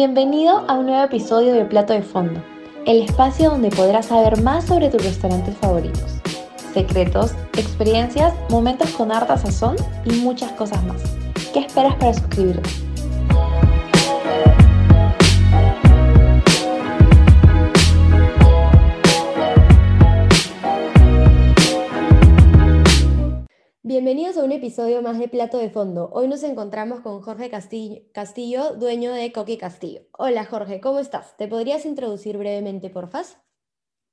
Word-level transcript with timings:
Bienvenido 0.00 0.64
a 0.68 0.74
un 0.74 0.86
nuevo 0.86 1.02
episodio 1.02 1.52
de 1.54 1.64
Plato 1.64 1.92
de 1.92 2.02
Fondo, 2.02 2.40
el 2.86 3.02
espacio 3.02 3.50
donde 3.50 3.68
podrás 3.70 4.06
saber 4.06 4.40
más 4.42 4.64
sobre 4.64 4.90
tus 4.90 5.02
restaurantes 5.02 5.56
favoritos, 5.56 6.20
secretos, 6.72 7.32
experiencias, 7.54 8.32
momentos 8.48 8.90
con 8.90 9.10
harta 9.10 9.36
sazón 9.36 9.74
y 10.04 10.12
muchas 10.20 10.52
cosas 10.52 10.84
más. 10.84 11.02
¿Qué 11.52 11.58
esperas 11.58 11.96
para 11.96 12.14
suscribirte? 12.14 12.87
Bienvenidos 24.08 24.38
a 24.38 24.44
un 24.46 24.52
episodio 24.52 25.02
más 25.02 25.18
de 25.18 25.28
Plato 25.28 25.58
de 25.58 25.68
Fondo. 25.68 26.08
Hoy 26.12 26.28
nos 26.28 26.42
encontramos 26.42 27.02
con 27.02 27.20
Jorge 27.20 27.50
Castillo, 27.50 28.74
dueño 28.80 29.12
de 29.12 29.30
Coqui 29.32 29.58
Castillo. 29.58 30.00
Hola 30.12 30.46
Jorge, 30.46 30.80
¿cómo 30.80 30.98
estás? 30.98 31.36
¿Te 31.36 31.46
podrías 31.46 31.84
introducir 31.84 32.38
brevemente, 32.38 32.88
por 32.88 33.08
favor? 33.08 33.26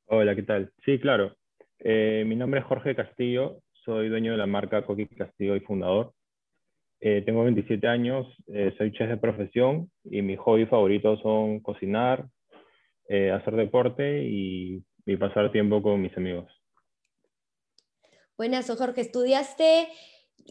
Hola, 0.07 0.35
¿qué 0.35 0.43
tal? 0.43 0.73
Sí, 0.83 0.99
claro. 0.99 1.37
Eh, 1.79 2.25
mi 2.27 2.35
nombre 2.35 2.59
es 2.59 2.65
Jorge 2.65 2.93
Castillo, 2.93 3.61
soy 3.85 4.09
dueño 4.09 4.33
de 4.33 4.37
la 4.37 4.47
marca 4.47 4.85
Coqui 4.85 5.05
Castillo 5.07 5.55
y 5.55 5.61
fundador. 5.61 6.11
Eh, 6.99 7.23
tengo 7.25 7.45
27 7.45 7.87
años, 7.87 8.27
eh, 8.47 8.73
soy 8.77 8.91
chef 8.91 9.07
de 9.07 9.15
profesión 9.15 9.89
y 10.03 10.21
mis 10.21 10.37
hobbies 10.39 10.67
favoritos 10.67 11.21
son 11.21 11.61
cocinar, 11.61 12.25
hacer 13.07 13.55
deporte 13.55 14.25
y 14.25 14.83
pasar 15.17 15.53
tiempo 15.53 15.81
con 15.81 16.01
mis 16.01 16.17
amigos. 16.17 16.51
Buenas, 18.37 18.69
Jorge. 18.69 18.99
Estudiaste, 18.99 19.87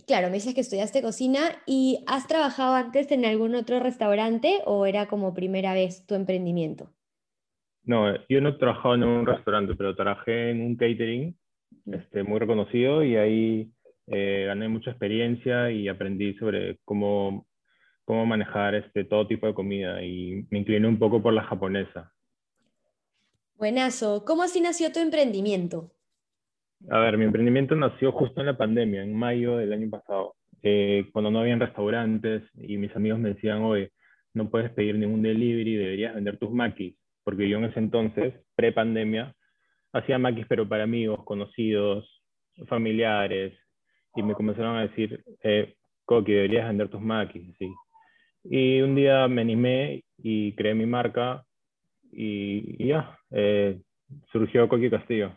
claro, 0.06 0.28
me 0.28 0.34
dices 0.34 0.54
que 0.54 0.62
estudiaste 0.62 1.02
cocina 1.02 1.40
y 1.66 2.02
¿has 2.06 2.26
trabajado 2.26 2.74
antes 2.74 3.12
en 3.12 3.26
algún 3.26 3.54
otro 3.54 3.78
restaurante 3.78 4.60
o 4.64 4.86
era 4.86 5.06
como 5.06 5.34
primera 5.34 5.74
vez 5.74 6.06
tu 6.06 6.14
emprendimiento? 6.14 6.90
No, 7.82 8.14
yo 8.28 8.40
no 8.40 8.48
he 8.48 8.52
trabajado 8.58 8.94
en 8.94 9.04
un 9.04 9.26
restaurante, 9.26 9.74
pero 9.74 9.94
trabajé 9.94 10.50
en 10.50 10.62
un 10.62 10.76
catering 10.76 11.36
este, 11.92 12.22
muy 12.22 12.38
reconocido 12.38 13.04
y 13.04 13.16
ahí 13.16 13.70
eh, 14.06 14.44
gané 14.46 14.68
mucha 14.68 14.90
experiencia 14.90 15.70
y 15.70 15.88
aprendí 15.88 16.32
sobre 16.34 16.78
cómo, 16.84 17.46
cómo 18.06 18.24
manejar 18.24 18.74
este, 18.74 19.04
todo 19.04 19.26
tipo 19.26 19.46
de 19.46 19.52
comida 19.52 20.02
y 20.02 20.46
me 20.50 20.60
incliné 20.60 20.88
un 20.88 20.98
poco 20.98 21.22
por 21.22 21.34
la 21.34 21.42
japonesa. 21.42 22.14
Buenazo. 23.56 24.24
¿Cómo 24.24 24.42
así 24.42 24.62
nació 24.62 24.90
tu 24.90 25.00
emprendimiento? 25.00 25.93
A 26.90 26.98
ver, 26.98 27.16
mi 27.16 27.24
emprendimiento 27.24 27.74
nació 27.74 28.12
justo 28.12 28.40
en 28.40 28.46
la 28.46 28.56
pandemia, 28.56 29.02
en 29.02 29.14
mayo 29.14 29.56
del 29.56 29.72
año 29.72 29.88
pasado, 29.90 30.34
eh, 30.62 31.06
cuando 31.12 31.30
no 31.30 31.40
habían 31.40 31.60
restaurantes 31.60 32.42
y 32.54 32.76
mis 32.76 32.94
amigos 32.94 33.18
me 33.18 33.30
decían, 33.30 33.62
oye, 33.62 33.90
no 34.34 34.50
puedes 34.50 34.70
pedir 34.70 34.96
ningún 34.96 35.22
delivery, 35.22 35.76
deberías 35.76 36.14
vender 36.14 36.38
tus 36.38 36.50
maquis, 36.50 36.96
porque 37.22 37.48
yo 37.48 37.58
en 37.58 37.64
ese 37.64 37.78
entonces, 37.78 38.34
pre-pandemia, 38.54 39.34
hacía 39.92 40.18
maquis 40.18 40.46
pero 40.48 40.68
para 40.68 40.84
amigos, 40.84 41.24
conocidos, 41.24 42.22
familiares, 42.66 43.54
y 44.16 44.22
me 44.22 44.34
comenzaron 44.34 44.76
a 44.76 44.82
decir, 44.82 45.22
eh, 45.42 45.74
Coqui, 46.04 46.32
deberías 46.32 46.68
vender 46.68 46.88
tus 46.88 47.00
maquis, 47.00 47.42
sí. 47.58 47.72
Y 48.44 48.80
un 48.82 48.94
día 48.94 49.26
me 49.28 49.40
animé 49.42 50.04
y 50.18 50.52
creé 50.52 50.74
mi 50.74 50.86
marca 50.86 51.44
y, 52.12 52.86
ya, 52.86 53.18
eh, 53.30 53.80
surgió 54.30 54.68
Coqui 54.68 54.90
Castillo. 54.90 55.36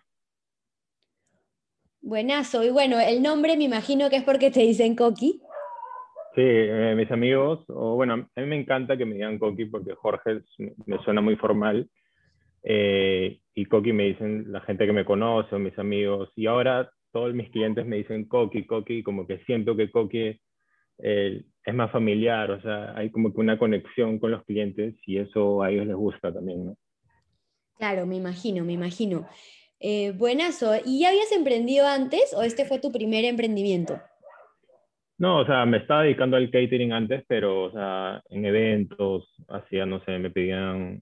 Buenazo. 2.01 2.63
Y 2.63 2.69
bueno, 2.69 2.99
el 2.99 3.21
nombre 3.21 3.57
me 3.57 3.65
imagino 3.65 4.09
que 4.09 4.17
es 4.17 4.23
porque 4.23 4.51
te 4.51 4.61
dicen 4.61 4.95
Coqui. 4.95 5.41
Sí, 6.35 6.43
eh, 6.43 6.93
mis 6.95 7.09
amigos, 7.11 7.65
o 7.67 7.95
bueno, 7.95 8.13
a 8.13 8.41
mí 8.41 8.45
me 8.45 8.59
encanta 8.59 8.95
que 8.95 9.05
me 9.05 9.15
digan 9.15 9.39
Coqui 9.39 9.65
porque 9.65 9.95
Jorge 9.95 10.41
me 10.85 10.97
suena 10.99 11.21
muy 11.21 11.35
formal. 11.35 11.89
Eh, 12.63 13.39
y 13.55 13.65
Coqui 13.65 13.93
me 13.93 14.03
dicen 14.03 14.51
la 14.51 14.61
gente 14.61 14.85
que 14.85 14.93
me 14.93 15.05
conoce 15.05 15.55
o 15.55 15.59
mis 15.59 15.77
amigos. 15.79 16.31
Y 16.35 16.47
ahora 16.47 16.91
todos 17.11 17.33
mis 17.33 17.49
clientes 17.49 17.85
me 17.85 17.97
dicen 17.97 18.25
Coqui, 18.25 18.65
Coqui, 18.65 19.01
como 19.01 19.25
que 19.25 19.39
siento 19.45 19.75
que 19.75 19.89
Coqui 19.89 20.39
eh, 20.99 21.43
es 21.65 21.73
más 21.73 21.91
familiar, 21.91 22.49
o 22.51 22.61
sea, 22.61 22.95
hay 22.95 23.11
como 23.11 23.33
que 23.33 23.39
una 23.39 23.59
conexión 23.59 24.19
con 24.19 24.31
los 24.31 24.43
clientes 24.45 24.95
y 25.05 25.17
eso 25.17 25.61
a 25.61 25.71
ellos 25.71 25.85
les 25.85 25.95
gusta 25.95 26.33
también, 26.33 26.65
¿no? 26.65 26.77
Claro, 27.77 28.07
me 28.07 28.15
imagino, 28.15 28.63
me 28.63 28.73
imagino. 28.73 29.27
Eh, 29.79 30.11
buenazo. 30.11 30.73
¿Y 30.85 31.01
ya 31.01 31.09
habías 31.09 31.31
emprendido 31.31 31.87
antes 31.87 32.33
o 32.35 32.41
este 32.41 32.65
fue 32.65 32.79
tu 32.79 32.91
primer 32.91 33.25
emprendimiento? 33.25 33.99
No, 35.19 35.39
o 35.39 35.45
sea, 35.45 35.65
me 35.65 35.77
estaba 35.77 36.03
dedicando 36.03 36.37
al 36.37 36.51
catering 36.51 36.93
antes, 36.93 37.23
pero, 37.27 37.65
o 37.65 37.71
sea, 37.71 38.21
en 38.29 38.45
eventos, 38.45 39.27
hacía, 39.47 39.85
no 39.85 40.03
sé, 40.03 40.19
me 40.19 40.29
pedían 40.29 41.01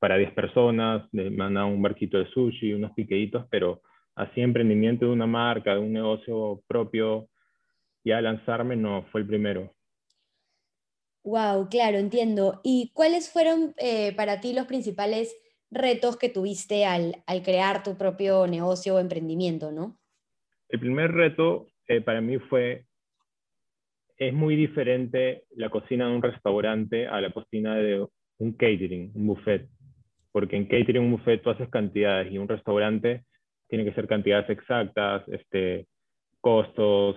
para 0.00 0.16
10 0.16 0.32
personas, 0.32 1.08
me 1.12 1.30
mandaban 1.30 1.72
un 1.72 1.82
barquito 1.82 2.18
de 2.18 2.28
sushi, 2.30 2.72
unos 2.72 2.92
piqueditos, 2.92 3.46
pero 3.50 3.82
así 4.16 4.40
emprendimiento 4.40 5.06
de 5.06 5.12
una 5.12 5.26
marca, 5.26 5.74
de 5.74 5.80
un 5.80 5.92
negocio 5.92 6.62
propio, 6.66 7.28
ya 8.04 8.20
lanzarme 8.20 8.76
no 8.76 9.04
fue 9.12 9.20
el 9.20 9.26
primero. 9.26 9.72
Wow, 11.24 11.68
claro, 11.68 11.98
entiendo. 11.98 12.60
¿Y 12.64 12.90
cuáles 12.94 13.30
fueron 13.30 13.74
eh, 13.78 14.12
para 14.16 14.40
ti 14.40 14.54
los 14.54 14.66
principales 14.66 15.32
retos 15.72 16.16
que 16.16 16.28
tuviste 16.28 16.84
al, 16.84 17.14
crear 17.44 17.82
tu 17.82 17.96
propio 17.96 18.46
negocio 18.46 18.94
o 18.94 18.98
emprendimiento, 18.98 19.72
¿no? 19.72 19.98
El 20.68 20.80
primer 20.80 21.10
reto 21.12 21.66
eh, 21.88 22.00
para 22.00 22.20
mí 22.20 22.38
fue, 22.38 22.84
es 24.16 24.32
muy 24.32 24.54
diferente 24.54 25.44
la 25.56 25.70
cocina 25.70 26.06
de 26.06 26.14
un 26.14 26.22
restaurante 26.22 27.06
a 27.06 27.20
la 27.20 27.32
cocina 27.32 27.76
de 27.76 28.06
un 28.38 28.52
catering, 28.52 29.12
un 29.14 29.26
buffet. 29.26 29.68
Porque 30.30 30.56
en 30.56 30.66
catering, 30.66 31.02
un 31.02 31.12
buffet, 31.12 31.42
tú 31.42 31.50
haces 31.50 31.68
cantidades 31.68 32.32
y 32.32 32.38
un 32.38 32.48
restaurante 32.48 33.24
tiene 33.68 33.84
que 33.84 33.94
ser 33.94 34.06
cantidades 34.06 34.48
exactas, 34.50 35.26
este, 35.28 35.86
costos. 36.40 37.16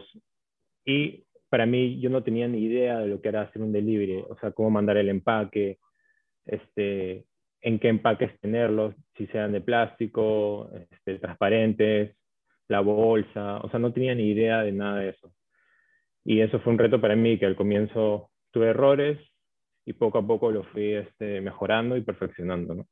Y 0.85 1.25
para 1.49 1.65
mí, 1.65 1.99
yo 1.99 2.09
no 2.09 2.23
tenía 2.23 2.47
ni 2.47 2.59
idea 2.59 2.99
de 2.99 3.07
lo 3.07 3.21
que 3.21 3.29
era 3.29 3.41
hacer 3.41 3.61
un 3.61 3.71
delivery, 3.71 4.23
o 4.29 4.37
sea, 4.39 4.51
cómo 4.51 4.69
mandar 4.69 4.97
el 4.97 5.09
empaque, 5.09 5.79
este, 6.45 7.25
en 7.65 7.79
qué 7.79 7.89
empaques 7.89 8.39
tenerlos, 8.41 8.93
si 9.17 9.25
sean 9.27 9.51
de 9.51 9.59
plástico, 9.59 10.69
este, 10.91 11.17
transparentes, 11.17 12.15
la 12.67 12.79
bolsa, 12.79 13.57
o 13.57 13.69
sea, 13.71 13.79
no 13.79 13.91
tenía 13.91 14.13
ni 14.13 14.29
idea 14.29 14.61
de 14.61 14.71
nada 14.71 14.99
de 14.99 15.09
eso. 15.09 15.33
Y 16.23 16.41
eso 16.41 16.59
fue 16.59 16.73
un 16.73 16.77
reto 16.77 17.01
para 17.01 17.15
mí, 17.15 17.39
que 17.39 17.47
al 17.47 17.55
comienzo 17.55 18.29
tuve 18.51 18.69
errores 18.69 19.19
y 19.83 19.93
poco 19.93 20.19
a 20.19 20.27
poco 20.27 20.51
lo 20.51 20.63
fui 20.65 20.93
este, 20.93 21.41
mejorando 21.41 21.97
y 21.97 22.01
perfeccionando, 22.01 22.75
¿no? 22.75 22.87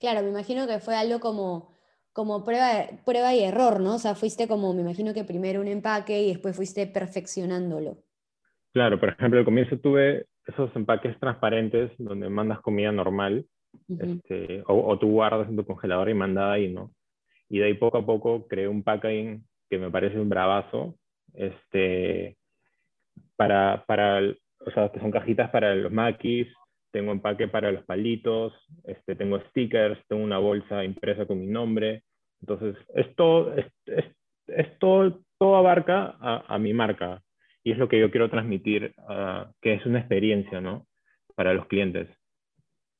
Claro, 0.00 0.22
me 0.22 0.30
imagino 0.30 0.66
que 0.66 0.78
fue 0.78 0.96
algo 0.96 1.20
como, 1.20 1.74
como 2.14 2.44
prueba, 2.44 2.86
prueba 3.04 3.34
y 3.34 3.44
error, 3.44 3.80
¿no? 3.80 3.96
O 3.96 3.98
sea, 3.98 4.14
fuiste 4.14 4.48
como, 4.48 4.72
me 4.72 4.80
imagino 4.80 5.12
que 5.12 5.24
primero 5.24 5.60
un 5.60 5.68
empaque 5.68 6.22
y 6.22 6.28
después 6.28 6.56
fuiste 6.56 6.86
perfeccionándolo. 6.86 7.98
Claro, 8.72 8.98
por 8.98 9.10
ejemplo, 9.10 9.38
al 9.38 9.44
comienzo 9.44 9.78
tuve 9.78 10.24
esos 10.46 10.74
empaques 10.74 11.20
transparentes 11.20 11.90
donde 11.98 12.30
mandas 12.30 12.60
comida 12.60 12.90
normal 12.92 13.44
este, 13.88 14.62
o, 14.66 14.98
tú 14.98 15.10
guardas 15.10 15.48
en 15.48 15.56
tu 15.56 15.64
congelador 15.64 16.08
y 16.08 16.14
mandas 16.14 16.52
ahí, 16.52 16.72
¿no? 16.72 16.92
Y 17.48 17.58
de 17.58 17.66
ahí 17.66 17.74
poco 17.74 17.98
a 17.98 18.06
poco 18.06 18.46
creé 18.46 18.68
un 18.68 18.82
packaging 18.82 19.44
que 19.70 19.78
me 19.78 19.90
parece 19.90 20.18
un 20.18 20.28
bravazo, 20.28 20.96
este, 21.34 22.36
para, 23.36 23.84
para, 23.86 24.20
o 24.20 24.70
sea, 24.72 24.90
que 24.90 25.00
son 25.00 25.10
cajitas 25.10 25.50
para 25.50 25.74
los 25.74 25.92
maquis, 25.92 26.48
tengo 26.90 27.12
empaque 27.12 27.48
para 27.48 27.70
los 27.70 27.84
palitos, 27.84 28.52
este, 28.84 29.14
tengo 29.14 29.40
stickers, 29.50 29.98
tengo 30.08 30.22
una 30.22 30.38
bolsa 30.38 30.84
impresa 30.84 31.26
con 31.26 31.40
mi 31.40 31.46
nombre. 31.46 32.02
Entonces, 32.40 32.76
esto, 32.94 33.54
es, 33.54 33.66
esto 34.46 35.20
todo 35.38 35.56
abarca 35.56 36.16
a, 36.20 36.58
mi 36.58 36.72
marca 36.72 37.22
y 37.62 37.72
es 37.72 37.78
lo 37.78 37.88
que 37.88 38.00
yo 38.00 38.10
quiero 38.10 38.30
transmitir, 38.30 38.94
uh, 38.98 39.50
que 39.60 39.74
es 39.74 39.86
una 39.86 40.00
experiencia, 40.00 40.60
¿no? 40.60 40.86
Para 41.34 41.54
los 41.54 41.66
clientes. 41.66 42.08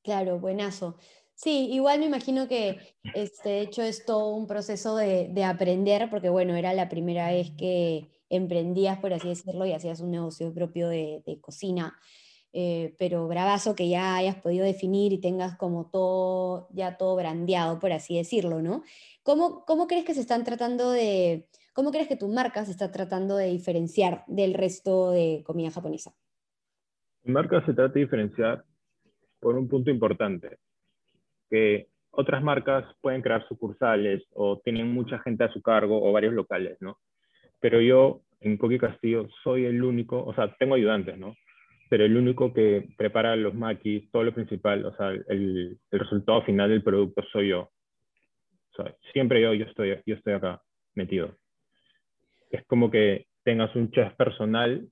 Claro, 0.03 0.39
buenazo. 0.39 0.97
Sí, 1.35 1.69
igual 1.71 2.01
me 2.01 2.07
imagino 2.07 2.49
que 2.49 2.79
este, 3.15 3.49
de 3.51 3.61
hecho 3.61 3.83
es 3.83 4.05
todo 4.05 4.35
un 4.35 4.49
proceso 4.49 4.97
de, 4.97 5.45
aprender, 5.45 6.11
porque 6.11 6.29
bueno, 6.29 6.57
era 6.57 6.73
la 6.75 6.89
primera 6.89 7.31
vez 7.31 7.53
que 7.57 8.11
emprendías, 8.29 8.99
por 8.99 9.13
así 9.13 9.29
decirlo, 9.29 9.65
y 9.65 9.73
hacías 9.73 10.01
un 10.01 10.11
negocio 10.11 10.53
propio 10.53 10.89
de, 10.89 11.39
cocina. 11.41 11.97
Eh, 12.53 12.97
pero 12.99 13.29
bravazo 13.29 13.77
que 13.77 13.89
ya 13.89 14.17
hayas 14.17 14.35
podido 14.37 14.65
definir 14.65 15.13
y 15.13 15.21
tengas 15.21 15.57
como 15.57 15.91
todo, 15.91 16.69
ya 16.73 16.97
todo 16.97 17.15
brandeado, 17.15 17.79
por 17.79 17.93
así 17.93 18.17
decirlo, 18.17 18.61
¿no? 18.61 18.83
¿Cómo, 19.23 19.65
¿Cómo 19.65 19.87
crees 19.87 20.05
que 20.05 20.15
se 20.15 20.23
están 20.23 20.43
tratando 20.43 20.91
de, 20.91 21.47
cómo 21.73 21.93
crees 21.93 22.09
que 22.09 22.17
tu 22.17 22.27
marca 22.27 22.65
se 22.65 22.73
está 22.73 22.91
tratando 22.91 23.37
de 23.37 23.47
diferenciar 23.47 24.25
del 24.27 24.55
resto 24.55 25.13
de 25.13 25.45
comida 25.47 25.71
japonesa? 25.71 26.13
Mi 27.23 27.33
marca 27.33 27.65
se 27.65 27.75
trata 27.75 27.93
de 27.93 28.01
diferenciar 28.01 28.65
por 29.41 29.57
un 29.57 29.69
punto 29.69 29.91
importante, 29.91 30.59
que 31.51 31.89
otras 32.11 32.43
marcas 32.43 32.85
pueden 33.01 33.23
crear 33.23 33.47
sucursales 33.49 34.23
o 34.33 34.61
tienen 34.65 34.93
mucha 34.93 35.19
gente 35.21 35.45
a 35.45 35.53
su 35.53 35.63
cargo 35.63 36.03
o 36.03 36.13
varios 36.13 36.35
locales, 36.35 36.77
¿no? 36.81 36.99
Pero 37.61 37.81
yo 37.81 38.23
en 38.41 38.57
Coqui 38.57 38.79
Castillo 38.79 39.29
soy 39.43 39.65
el 39.65 39.83
único, 39.83 40.25
o 40.25 40.35
sea, 40.35 40.55
tengo 40.59 40.75
ayudantes, 40.75 41.19
¿no? 41.19 41.35
pero 41.89 42.05
el 42.05 42.17
único 42.17 42.53
que 42.53 42.89
prepara 42.97 43.35
los 43.37 43.55
maquis, 43.55 44.11
todo 44.11 44.23
lo 44.23 44.35
principal, 44.35 44.85
o 44.85 44.95
sea, 44.97 45.11
el, 45.11 45.79
el 45.91 45.99
resultado 45.99 46.43
final 46.43 46.69
del 46.69 46.83
producto 46.83 47.23
soy 47.33 47.49
yo. 47.49 47.71
O 48.73 48.77
sea, 48.77 48.95
siempre 49.13 49.41
yo, 49.41 49.55
yo 49.55 49.65
estoy, 49.65 49.97
yo 50.05 50.15
estoy 50.15 50.35
acá 50.35 50.61
metido. 50.95 51.37
Es 52.51 52.65
como 52.67 52.91
que 52.91 53.27
tengas 53.43 53.75
un 53.75 53.91
chef 53.91 54.15
personal 54.15 54.87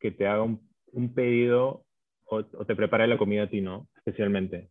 que 0.00 0.10
te 0.10 0.26
haga 0.26 0.42
un, 0.42 0.68
un 0.92 1.14
pedido 1.14 1.84
o, 2.32 2.38
o, 2.38 2.64
te 2.64 2.74
prepare 2.74 3.06
la 3.06 3.18
comida 3.18 3.44
a 3.44 3.50
ti, 3.50 3.60
¿no? 3.60 3.88
Especialmente. 3.96 4.70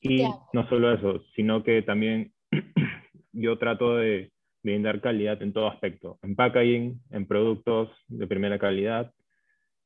Y 0.00 0.22
no 0.52 0.68
solo 0.68 0.92
eso, 0.92 1.22
sino 1.34 1.62
que 1.62 1.82
también 1.82 2.32
yo 3.32 3.58
trato 3.58 3.96
de 3.96 4.30
brindar 4.62 5.00
calidad 5.00 5.40
en 5.42 5.52
todo 5.52 5.68
aspecto, 5.68 6.18
en 6.22 6.36
packaging, 6.36 7.00
en 7.10 7.26
productos 7.26 7.90
de 8.08 8.26
primera 8.26 8.58
calidad 8.58 9.12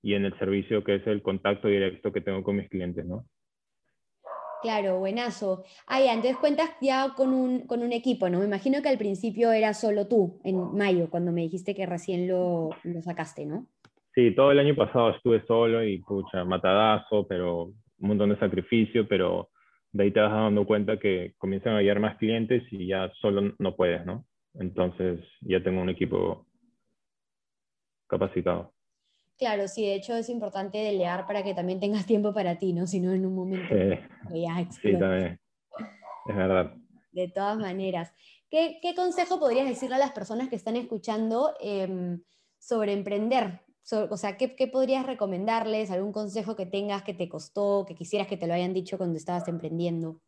y 0.02 0.14
en 0.14 0.24
el 0.24 0.36
servicio 0.38 0.82
que 0.82 0.96
es 0.96 1.06
el 1.06 1.22
contacto 1.22 1.68
directo 1.68 2.12
que 2.12 2.22
tengo 2.22 2.42
con 2.42 2.56
mis 2.56 2.68
clientes, 2.68 3.04
¿no? 3.06 3.24
Claro, 4.62 4.98
buenazo. 4.98 5.64
Ah, 5.86 6.00
ya, 6.00 6.12
entonces 6.12 6.36
cuentas 6.36 6.70
ya 6.82 7.14
con 7.16 7.32
un, 7.32 7.66
con 7.66 7.82
un 7.82 7.92
equipo, 7.92 8.28
¿no? 8.28 8.40
Me 8.40 8.44
imagino 8.44 8.82
que 8.82 8.90
al 8.90 8.98
principio 8.98 9.52
era 9.52 9.72
solo 9.72 10.06
tú, 10.06 10.40
en 10.44 10.76
mayo, 10.76 11.08
cuando 11.08 11.32
me 11.32 11.42
dijiste 11.42 11.74
que 11.74 11.86
recién 11.86 12.28
lo, 12.28 12.70
lo 12.82 13.02
sacaste, 13.02 13.46
¿no? 13.46 13.66
Sí, 14.14 14.34
todo 14.34 14.50
el 14.50 14.58
año 14.58 14.74
pasado 14.74 15.10
estuve 15.10 15.44
solo 15.46 15.84
y, 15.84 15.98
pucha, 15.98 16.44
matadazo, 16.44 17.26
pero 17.26 17.64
un 17.64 18.08
montón 18.08 18.30
de 18.30 18.38
sacrificio, 18.38 19.06
pero 19.06 19.50
de 19.92 20.04
ahí 20.04 20.10
te 20.10 20.20
vas 20.20 20.32
dando 20.32 20.66
cuenta 20.66 20.98
que 20.98 21.34
comienzan 21.38 21.74
a 21.74 21.80
llegar 21.80 22.00
más 22.00 22.16
clientes 22.16 22.62
y 22.70 22.86
ya 22.88 23.10
solo 23.20 23.54
no 23.58 23.76
puedes, 23.76 24.04
¿no? 24.04 24.24
Entonces 24.54 25.20
ya 25.42 25.62
tengo 25.62 25.80
un 25.80 25.90
equipo 25.90 26.46
capacitado. 28.08 28.72
Claro, 29.38 29.68
sí, 29.68 29.86
de 29.86 29.94
hecho 29.94 30.14
es 30.16 30.28
importante 30.28 30.78
delegar 30.78 31.26
para 31.26 31.42
que 31.42 31.54
también 31.54 31.80
tengas 31.80 32.04
tiempo 32.04 32.34
para 32.34 32.58
ti, 32.58 32.72
¿no? 32.72 32.86
Si 32.86 33.00
no, 33.00 33.12
en 33.12 33.24
un 33.24 33.34
momento 33.34 33.74
sí, 34.28 34.42
ya 34.42 34.70
Sí, 34.70 34.92
también. 34.98 35.40
Es 36.26 36.36
verdad. 36.36 36.74
De 37.12 37.28
todas 37.28 37.56
maneras. 37.58 38.12
¿Qué, 38.50 38.78
¿Qué, 38.82 38.94
consejo 38.94 39.38
podrías 39.38 39.68
decirle 39.68 39.96
a 39.96 39.98
las 39.98 40.12
personas 40.12 40.48
que 40.48 40.56
están 40.56 40.76
escuchando 40.76 41.54
eh, 41.60 42.18
sobre 42.58 42.92
emprender? 42.92 43.60
O 43.92 44.16
sea, 44.16 44.36
¿qué, 44.36 44.54
¿qué, 44.54 44.66
podrías 44.66 45.06
recomendarles? 45.06 45.90
¿Algún 45.90 46.12
consejo 46.12 46.56
que 46.56 46.66
tengas 46.66 47.02
que 47.02 47.14
te 47.14 47.28
costó, 47.28 47.84
que 47.86 47.94
quisieras 47.94 48.28
que 48.28 48.36
te 48.36 48.46
lo 48.46 48.54
hayan 48.54 48.74
dicho 48.74 48.98
cuando 48.98 49.16
estabas 49.16 49.48
emprendiendo? 49.48 50.20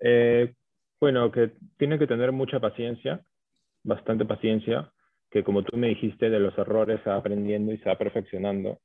Eh, 0.00 0.52
bueno, 1.00 1.30
que 1.30 1.52
tienen 1.78 1.98
que 1.98 2.06
tener 2.06 2.32
mucha 2.32 2.60
paciencia, 2.60 3.24
bastante 3.82 4.24
paciencia, 4.24 4.92
que 5.30 5.42
como 5.42 5.62
tú 5.62 5.76
me 5.76 5.88
dijiste, 5.88 6.28
de 6.28 6.40
los 6.40 6.56
errores 6.58 7.00
se 7.02 7.10
va 7.10 7.16
aprendiendo 7.16 7.72
y 7.72 7.78
se 7.78 7.88
va 7.88 7.96
perfeccionando. 7.96 8.80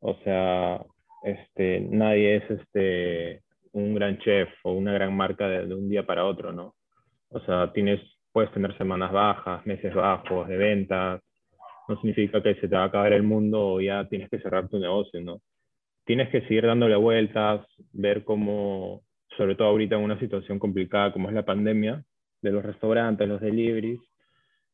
O 0.00 0.14
sea, 0.22 0.84
este, 1.22 1.80
nadie 1.80 2.36
es 2.36 2.50
este, 2.50 3.42
un 3.72 3.94
gran 3.94 4.18
chef 4.18 4.48
o 4.64 4.72
una 4.72 4.92
gran 4.92 5.16
marca 5.16 5.48
de, 5.48 5.66
de 5.66 5.74
un 5.74 5.88
día 5.88 6.04
para 6.04 6.26
otro, 6.26 6.52
¿no? 6.52 6.74
O 7.30 7.40
sea, 7.40 7.72
tienes, 7.72 8.00
puedes 8.32 8.52
tener 8.52 8.76
semanas 8.76 9.12
bajas, 9.12 9.64
meses 9.66 9.94
bajos 9.94 10.48
de 10.48 10.56
ventas, 10.56 11.22
no 11.88 11.96
significa 11.96 12.42
que 12.42 12.54
se 12.56 12.68
te 12.68 12.76
va 12.76 12.82
a 12.82 12.86
acabar 12.86 13.12
el 13.12 13.22
mundo 13.22 13.74
o 13.74 13.80
ya 13.80 14.06
tienes 14.08 14.28
que 14.28 14.38
cerrar 14.40 14.68
tu 14.68 14.78
negocio, 14.78 15.20
¿no? 15.20 15.40
Tienes 16.04 16.28
que 16.30 16.42
seguir 16.42 16.66
dándole 16.66 16.96
vueltas, 16.96 17.66
ver 17.92 18.24
cómo, 18.24 19.02
sobre 19.36 19.54
todo 19.54 19.68
ahorita 19.68 19.96
en 19.96 20.02
una 20.02 20.18
situación 20.18 20.58
complicada 20.58 21.12
como 21.12 21.28
es 21.28 21.34
la 21.34 21.44
pandemia, 21.44 22.04
de 22.42 22.52
los 22.52 22.64
restaurantes, 22.64 23.28
los 23.28 23.40
deliveries, 23.40 24.00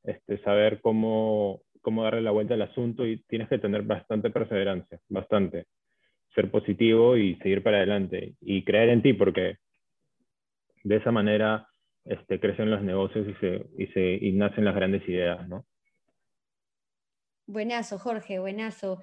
este, 0.03 0.39
saber 0.43 0.81
cómo, 0.81 1.63
cómo 1.81 2.05
darle 2.05 2.23
la 2.23 2.31
vuelta 2.31 2.55
al 2.55 2.63
asunto 2.63 3.07
y 3.07 3.23
tienes 3.25 3.49
que 3.49 3.59
tener 3.59 3.83
bastante 3.83 4.31
perseverancia, 4.31 4.99
bastante. 5.09 5.67
Ser 6.35 6.51
positivo 6.51 7.17
y 7.17 7.37
seguir 7.37 7.63
para 7.63 7.79
adelante 7.79 8.35
y 8.41 8.65
creer 8.65 8.91
en 8.91 9.03
ti 9.03 9.13
porque 9.13 9.57
de 10.83 10.97
esa 10.97 11.13
manera 11.13 11.69
este, 12.05 12.39
crecen 12.41 12.71
los 12.71 12.83
negocios 12.83 13.27
y, 13.29 13.35
se, 13.35 13.67
y, 13.79 13.87
se, 13.89 14.19
y 14.21 14.33
nacen 14.33 14.65
las 14.65 14.75
grandes 14.75 15.09
ideas, 15.09 15.49
¿no? 15.49 15.65
Buenazo, 17.47 17.99
Jorge, 17.99 18.39
buenazo. 18.39 19.03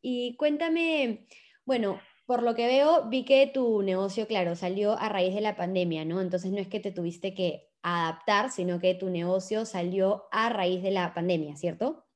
Y 0.00 0.36
cuéntame, 0.36 1.26
bueno, 1.64 2.00
por 2.26 2.42
lo 2.42 2.54
que 2.54 2.66
veo, 2.66 3.08
vi 3.08 3.24
que 3.24 3.46
tu 3.46 3.82
negocio, 3.82 4.26
claro, 4.26 4.56
salió 4.56 4.98
a 4.98 5.08
raíz 5.08 5.34
de 5.34 5.40
la 5.40 5.56
pandemia, 5.56 6.04
¿no? 6.04 6.20
Entonces 6.20 6.50
no 6.50 6.58
es 6.58 6.68
que 6.68 6.80
te 6.80 6.92
tuviste 6.92 7.34
que 7.34 7.70
adaptar, 7.82 8.50
sino 8.50 8.80
que 8.80 8.94
tu 8.94 9.08
negocio 9.08 9.64
salió 9.64 10.26
a 10.30 10.48
raíz 10.50 10.82
de 10.82 10.90
la 10.90 11.14
pandemia, 11.14 11.56
¿cierto? 11.56 12.06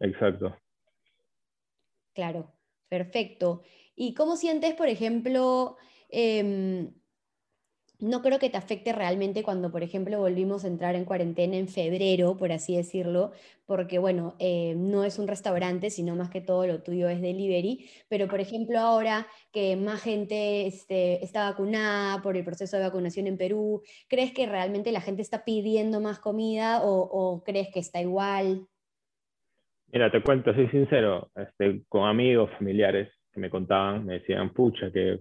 Exacto. 0.00 0.56
Claro, 2.12 2.52
perfecto. 2.88 3.62
¿Y 3.94 4.14
cómo 4.14 4.36
sientes, 4.36 4.74
por 4.74 4.88
ejemplo, 4.88 5.76
eh, 6.08 6.90
no 8.02 8.20
creo 8.20 8.40
que 8.40 8.50
te 8.50 8.56
afecte 8.56 8.92
realmente 8.92 9.44
cuando, 9.44 9.70
por 9.70 9.84
ejemplo, 9.84 10.18
volvimos 10.18 10.64
a 10.64 10.66
entrar 10.66 10.96
en 10.96 11.04
cuarentena 11.04 11.56
en 11.56 11.68
febrero, 11.68 12.36
por 12.36 12.50
así 12.50 12.76
decirlo, 12.76 13.30
porque, 13.64 14.00
bueno, 14.00 14.34
eh, 14.40 14.74
no 14.76 15.04
es 15.04 15.20
un 15.20 15.28
restaurante, 15.28 15.88
sino 15.88 16.16
más 16.16 16.28
que 16.28 16.40
todo 16.40 16.66
lo 16.66 16.82
tuyo 16.82 17.08
es 17.08 17.22
delivery, 17.22 17.88
pero, 18.08 18.26
por 18.26 18.40
ejemplo, 18.40 18.80
ahora 18.80 19.28
que 19.52 19.76
más 19.76 20.02
gente 20.02 20.66
este, 20.66 21.24
está 21.24 21.48
vacunada 21.48 22.20
por 22.22 22.36
el 22.36 22.44
proceso 22.44 22.76
de 22.76 22.82
vacunación 22.82 23.28
en 23.28 23.38
Perú, 23.38 23.82
¿crees 24.08 24.32
que 24.32 24.46
realmente 24.46 24.90
la 24.90 25.00
gente 25.00 25.22
está 25.22 25.44
pidiendo 25.44 26.00
más 26.00 26.18
comida 26.18 26.80
o, 26.82 27.44
crees 27.44 27.68
que 27.72 27.78
está 27.78 28.00
igual? 28.00 28.66
Mira, 29.92 30.10
te 30.10 30.20
cuento, 30.22 30.52
soy 30.52 30.68
sincero, 30.70 31.30
este, 31.36 31.84
con 31.88 32.08
amigos, 32.08 32.50
familiares 32.58 33.12
que 33.32 33.38
me 33.38 33.48
contaban, 33.48 34.04
me 34.04 34.14
decían, 34.14 34.52
pucha, 34.52 34.90
que 34.90 35.20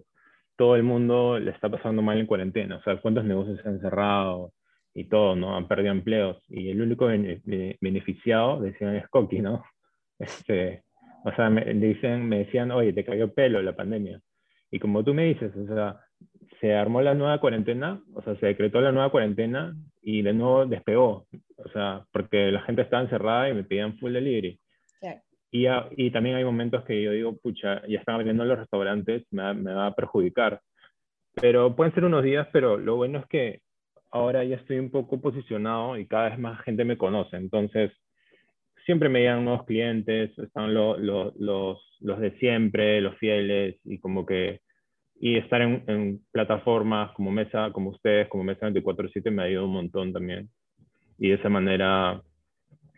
todo 0.61 0.75
el 0.75 0.83
mundo 0.83 1.39
le 1.39 1.49
está 1.49 1.69
pasando 1.69 2.03
mal 2.03 2.19
en 2.19 2.27
cuarentena. 2.27 2.77
O 2.77 2.83
sea, 2.83 3.01
cuántos 3.01 3.25
negocios 3.25 3.59
se 3.63 3.67
han 3.67 3.81
cerrado 3.81 4.53
y 4.93 5.05
todo, 5.05 5.35
¿no? 5.35 5.57
Han 5.57 5.67
perdido 5.67 5.91
empleos. 5.91 6.37
Y 6.49 6.69
el 6.69 6.79
único 6.83 7.07
beneficiado, 7.07 8.61
decían, 8.61 8.95
es 8.95 9.07
Coqui, 9.07 9.39
¿no? 9.39 9.63
Este, 10.19 10.83
o 11.25 11.31
sea, 11.31 11.49
me, 11.49 11.65
dicen, 11.73 12.29
me 12.29 12.43
decían, 12.45 12.69
oye, 12.69 12.93
te 12.93 13.03
cayó 13.03 13.33
pelo 13.33 13.59
la 13.63 13.75
pandemia. 13.75 14.21
Y 14.69 14.77
como 14.77 15.03
tú 15.03 15.15
me 15.15 15.25
dices, 15.25 15.51
o 15.55 15.65
sea, 15.65 15.99
se 16.59 16.75
armó 16.75 17.01
la 17.01 17.15
nueva 17.15 17.39
cuarentena, 17.39 17.99
o 18.13 18.21
sea, 18.21 18.35
se 18.35 18.45
decretó 18.45 18.81
la 18.81 18.91
nueva 18.91 19.09
cuarentena 19.09 19.73
y 20.03 20.21
de 20.21 20.33
nuevo 20.33 20.67
despegó. 20.67 21.25
O 21.55 21.69
sea, 21.73 22.05
porque 22.11 22.51
la 22.51 22.61
gente 22.61 22.83
estaba 22.83 23.01
encerrada 23.01 23.49
y 23.49 23.55
me 23.55 23.63
pedían 23.63 23.97
full 23.97 24.13
delivery. 24.13 24.59
Y, 25.51 25.67
y, 25.97 26.11
también 26.11 26.37
hay 26.37 26.45
momentos 26.45 26.85
que 26.85 27.01
yo 27.01 27.11
digo, 27.11 27.37
pucha, 27.37 27.85
ya 27.85 27.99
están 27.99 28.15
abriendo 28.15 28.45
los 28.45 28.57
restaurantes, 28.57 29.25
me 29.31 29.53
me 29.53 29.73
va, 29.73 29.87
a 29.87 29.95
perjudicar. 29.95 30.61
Pero 31.35 31.75
pueden 31.75 31.93
ser 31.93 32.05
unos 32.05 32.23
días, 32.23 32.47
pero 32.53 32.77
lo 32.77 32.95
bueno 32.95 33.19
es 33.19 33.25
que 33.27 33.59
ahora 34.11 34.43
ya 34.45 34.55
estoy 34.57 34.79
un 34.79 34.91
poco 34.91 35.19
posicionado 35.21 35.97
y 35.97 36.07
cada 36.07 36.29
vez 36.29 36.39
más 36.39 36.61
gente 36.61 36.85
me 36.85 36.97
conoce. 36.97 37.35
Entonces, 37.35 37.91
siempre 38.85 39.09
me 39.09 39.19
llegan 39.19 39.43
nuevos 39.43 39.65
clientes, 39.65 40.37
están 40.39 40.73
lo, 40.73 40.97
lo, 40.97 41.33
los, 41.37 41.79
los 41.99 42.19
de 42.19 42.31
siempre, 42.39 43.01
los 43.01 43.17
fieles, 43.17 43.77
y 43.83 43.99
como 43.99 44.25
que, 44.25 44.61
y 45.19 45.37
estar 45.37 45.61
en, 45.61 45.83
en 45.87 46.21
plataformas 46.31 47.11
como 47.13 47.31
Mesa, 47.31 47.71
como 47.71 47.91
ustedes, 47.91 48.27
como 48.29 48.43
Mesa 48.43 48.69
24-7 48.69 49.31
me 49.31 49.41
ha 49.41 49.45
ayudado 49.45 49.67
un 49.67 49.73
montón 49.73 50.13
también. 50.13 50.49
Y 51.17 51.29
de 51.29 51.35
esa 51.35 51.49
manera 51.49 52.21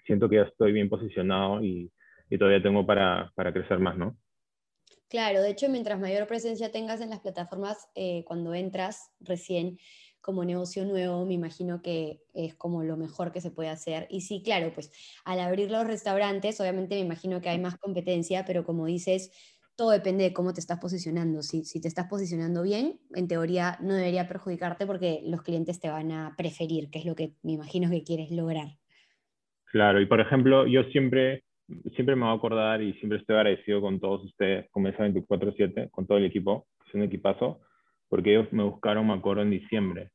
siento 0.05 0.29
que 0.29 0.37
ya 0.37 0.43
estoy 0.43 0.71
bien 0.71 0.89
posicionado 0.89 1.63
y 1.63 1.91
y 2.33 2.37
todavía 2.39 2.63
tengo 2.63 2.83
para, 2.83 3.31
para, 3.35 3.53
crecer 3.53 3.77
más, 3.77 3.95
¿no? 3.95 4.17
Claro, 5.07 5.43
de 5.43 5.51
hecho, 5.51 5.69
mientras 5.69 5.99
mayor 5.99 6.25
presencia 6.25 6.71
tengas 6.71 6.99
en 6.99 7.11
las 7.11 7.19
plataformas, 7.19 7.87
eh, 7.93 8.23
cuando 8.25 8.55
entras 8.55 9.11
recién 9.19 9.77
como 10.19 10.43
negocio 10.43 10.83
nuevo, 10.83 11.27
me 11.27 11.35
imagino 11.35 11.83
que 11.83 12.23
es 12.33 12.55
como 12.55 12.83
lo 12.83 12.97
mejor 12.97 13.31
que 13.31 13.39
se 13.39 13.51
puede 13.51 13.69
hacer. 13.69 14.07
Y 14.09 14.21
sí, 14.21 14.41
claro, 14.43 14.71
pues 14.73 14.91
al 15.25 15.39
abrir 15.41 15.69
los 15.69 15.85
restaurantes, 15.85 16.59
obviamente 16.59 16.95
me 16.95 17.01
imagino 17.01 17.39
que 17.39 17.49
hay 17.49 17.59
más 17.59 17.77
competencia, 17.77 18.45
pero 18.45 18.63
como 18.63 18.87
dices, 18.87 19.29
todo 19.75 19.91
depende 19.91 20.23
de 20.23 20.33
cómo 20.33 20.55
te 20.55 20.59
estás 20.59 20.79
posicionando. 20.79 21.43
Si, 21.43 21.65
si 21.65 21.81
te 21.81 21.87
estás 21.87 22.07
posicionando 22.07 22.63
bien, 22.63 22.99
en 23.13 23.27
teoría 23.27 23.77
no 23.79 23.93
debería 23.93 24.27
perjudicarte 24.27 24.87
porque 24.87 25.21
los 25.23 25.43
clientes 25.43 25.79
te 25.79 25.89
van 25.89 26.11
a 26.11 26.33
preferir, 26.35 26.89
que 26.89 26.97
es 26.97 27.05
lo 27.05 27.13
que 27.13 27.35
me 27.43 27.51
imagino 27.51 27.91
que 27.91 28.03
quieres 28.03 28.31
lograr. 28.31 28.79
Claro, 29.65 30.01
y 30.01 30.07
por 30.07 30.19
ejemplo, 30.19 30.65
yo 30.65 30.83
siempre 30.85 31.43
siempre 31.95 32.15
me 32.15 32.23
voy 32.23 32.31
a 32.31 32.37
acordar 32.37 32.81
y 32.81 32.93
siempre 32.93 33.19
estoy 33.19 33.35
agradecido 33.35 33.81
con 33.81 33.99
todos 33.99 34.23
ustedes, 34.25 34.69
con 34.71 34.83
Mesa 34.83 35.05
24-7, 35.07 35.89
con 35.91 36.05
todo 36.05 36.17
el 36.17 36.25
equipo, 36.25 36.67
es 36.87 36.93
un 36.93 37.03
equipazo, 37.03 37.61
porque 38.09 38.31
ellos 38.31 38.51
me 38.51 38.63
buscaron, 38.63 39.07
me 39.07 39.13
acuerdo, 39.13 39.41
en 39.43 39.51
diciembre, 39.51 40.11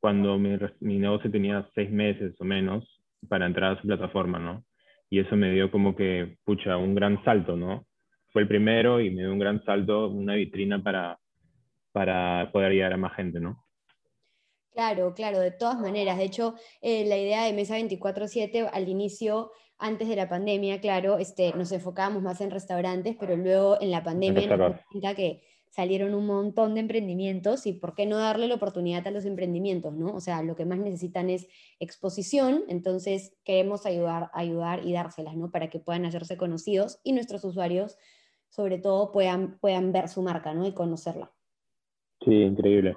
cuando 0.00 0.38
mi, 0.38 0.56
mi 0.80 0.98
negocio 0.98 1.30
tenía 1.30 1.68
seis 1.74 1.90
meses 1.90 2.34
o 2.40 2.44
menos 2.44 2.84
para 3.28 3.46
entrar 3.46 3.72
a 3.72 3.80
su 3.80 3.86
plataforma, 3.86 4.38
¿no? 4.38 4.64
Y 5.10 5.20
eso 5.20 5.36
me 5.36 5.52
dio 5.52 5.70
como 5.70 5.94
que, 5.94 6.38
pucha, 6.44 6.76
un 6.76 6.94
gran 6.94 7.22
salto, 7.24 7.56
¿no? 7.56 7.86
Fue 8.32 8.42
el 8.42 8.48
primero 8.48 9.00
y 9.00 9.10
me 9.10 9.22
dio 9.22 9.32
un 9.32 9.38
gran 9.38 9.62
salto, 9.64 10.08
una 10.08 10.34
vitrina 10.34 10.82
para, 10.82 11.18
para 11.92 12.50
poder 12.50 12.72
llegar 12.72 12.92
a 12.94 12.96
más 12.96 13.14
gente, 13.14 13.38
¿no? 13.38 13.62
Claro, 14.72 15.12
claro, 15.14 15.38
de 15.38 15.50
todas 15.50 15.78
maneras. 15.78 16.16
De 16.16 16.24
hecho, 16.24 16.54
eh, 16.80 17.04
la 17.06 17.18
idea 17.18 17.44
de 17.44 17.52
Mesa 17.52 17.76
24/7 17.76 18.70
al 18.72 18.88
inicio, 18.88 19.50
antes 19.82 20.08
de 20.08 20.16
la 20.16 20.28
pandemia, 20.28 20.80
claro, 20.80 21.18
este, 21.18 21.52
nos 21.54 21.72
enfocábamos 21.72 22.22
más 22.22 22.40
en 22.40 22.50
restaurantes, 22.50 23.16
pero 23.18 23.36
luego 23.36 23.80
en 23.80 23.90
la 23.90 24.02
pandemia 24.02 24.46
nos 24.46 24.58
dimos 24.58 24.80
cuenta 24.90 25.14
que 25.14 25.42
salieron 25.68 26.14
un 26.14 26.26
montón 26.26 26.74
de 26.74 26.80
emprendimientos 26.80 27.66
y 27.66 27.72
por 27.72 27.94
qué 27.94 28.06
no 28.06 28.18
darle 28.18 28.46
la 28.46 28.54
oportunidad 28.54 29.06
a 29.06 29.10
los 29.10 29.24
emprendimientos, 29.24 29.94
¿no? 29.94 30.14
O 30.14 30.20
sea, 30.20 30.42
lo 30.42 30.54
que 30.54 30.66
más 30.66 30.78
necesitan 30.78 31.30
es 31.30 31.48
exposición, 31.80 32.62
entonces 32.68 33.36
queremos 33.42 33.84
ayudar, 33.84 34.30
ayudar 34.34 34.86
y 34.86 34.92
dárselas, 34.92 35.34
¿no? 35.34 35.50
Para 35.50 35.68
que 35.68 35.80
puedan 35.80 36.04
hacerse 36.04 36.36
conocidos 36.36 37.00
y 37.02 37.12
nuestros 37.12 37.42
usuarios, 37.44 37.98
sobre 38.50 38.78
todo, 38.78 39.12
puedan, 39.12 39.58
puedan 39.58 39.92
ver 39.92 40.08
su 40.08 40.22
marca, 40.22 40.54
¿no? 40.54 40.66
Y 40.66 40.74
conocerla. 40.74 41.32
Sí, 42.24 42.34
increíble. 42.34 42.96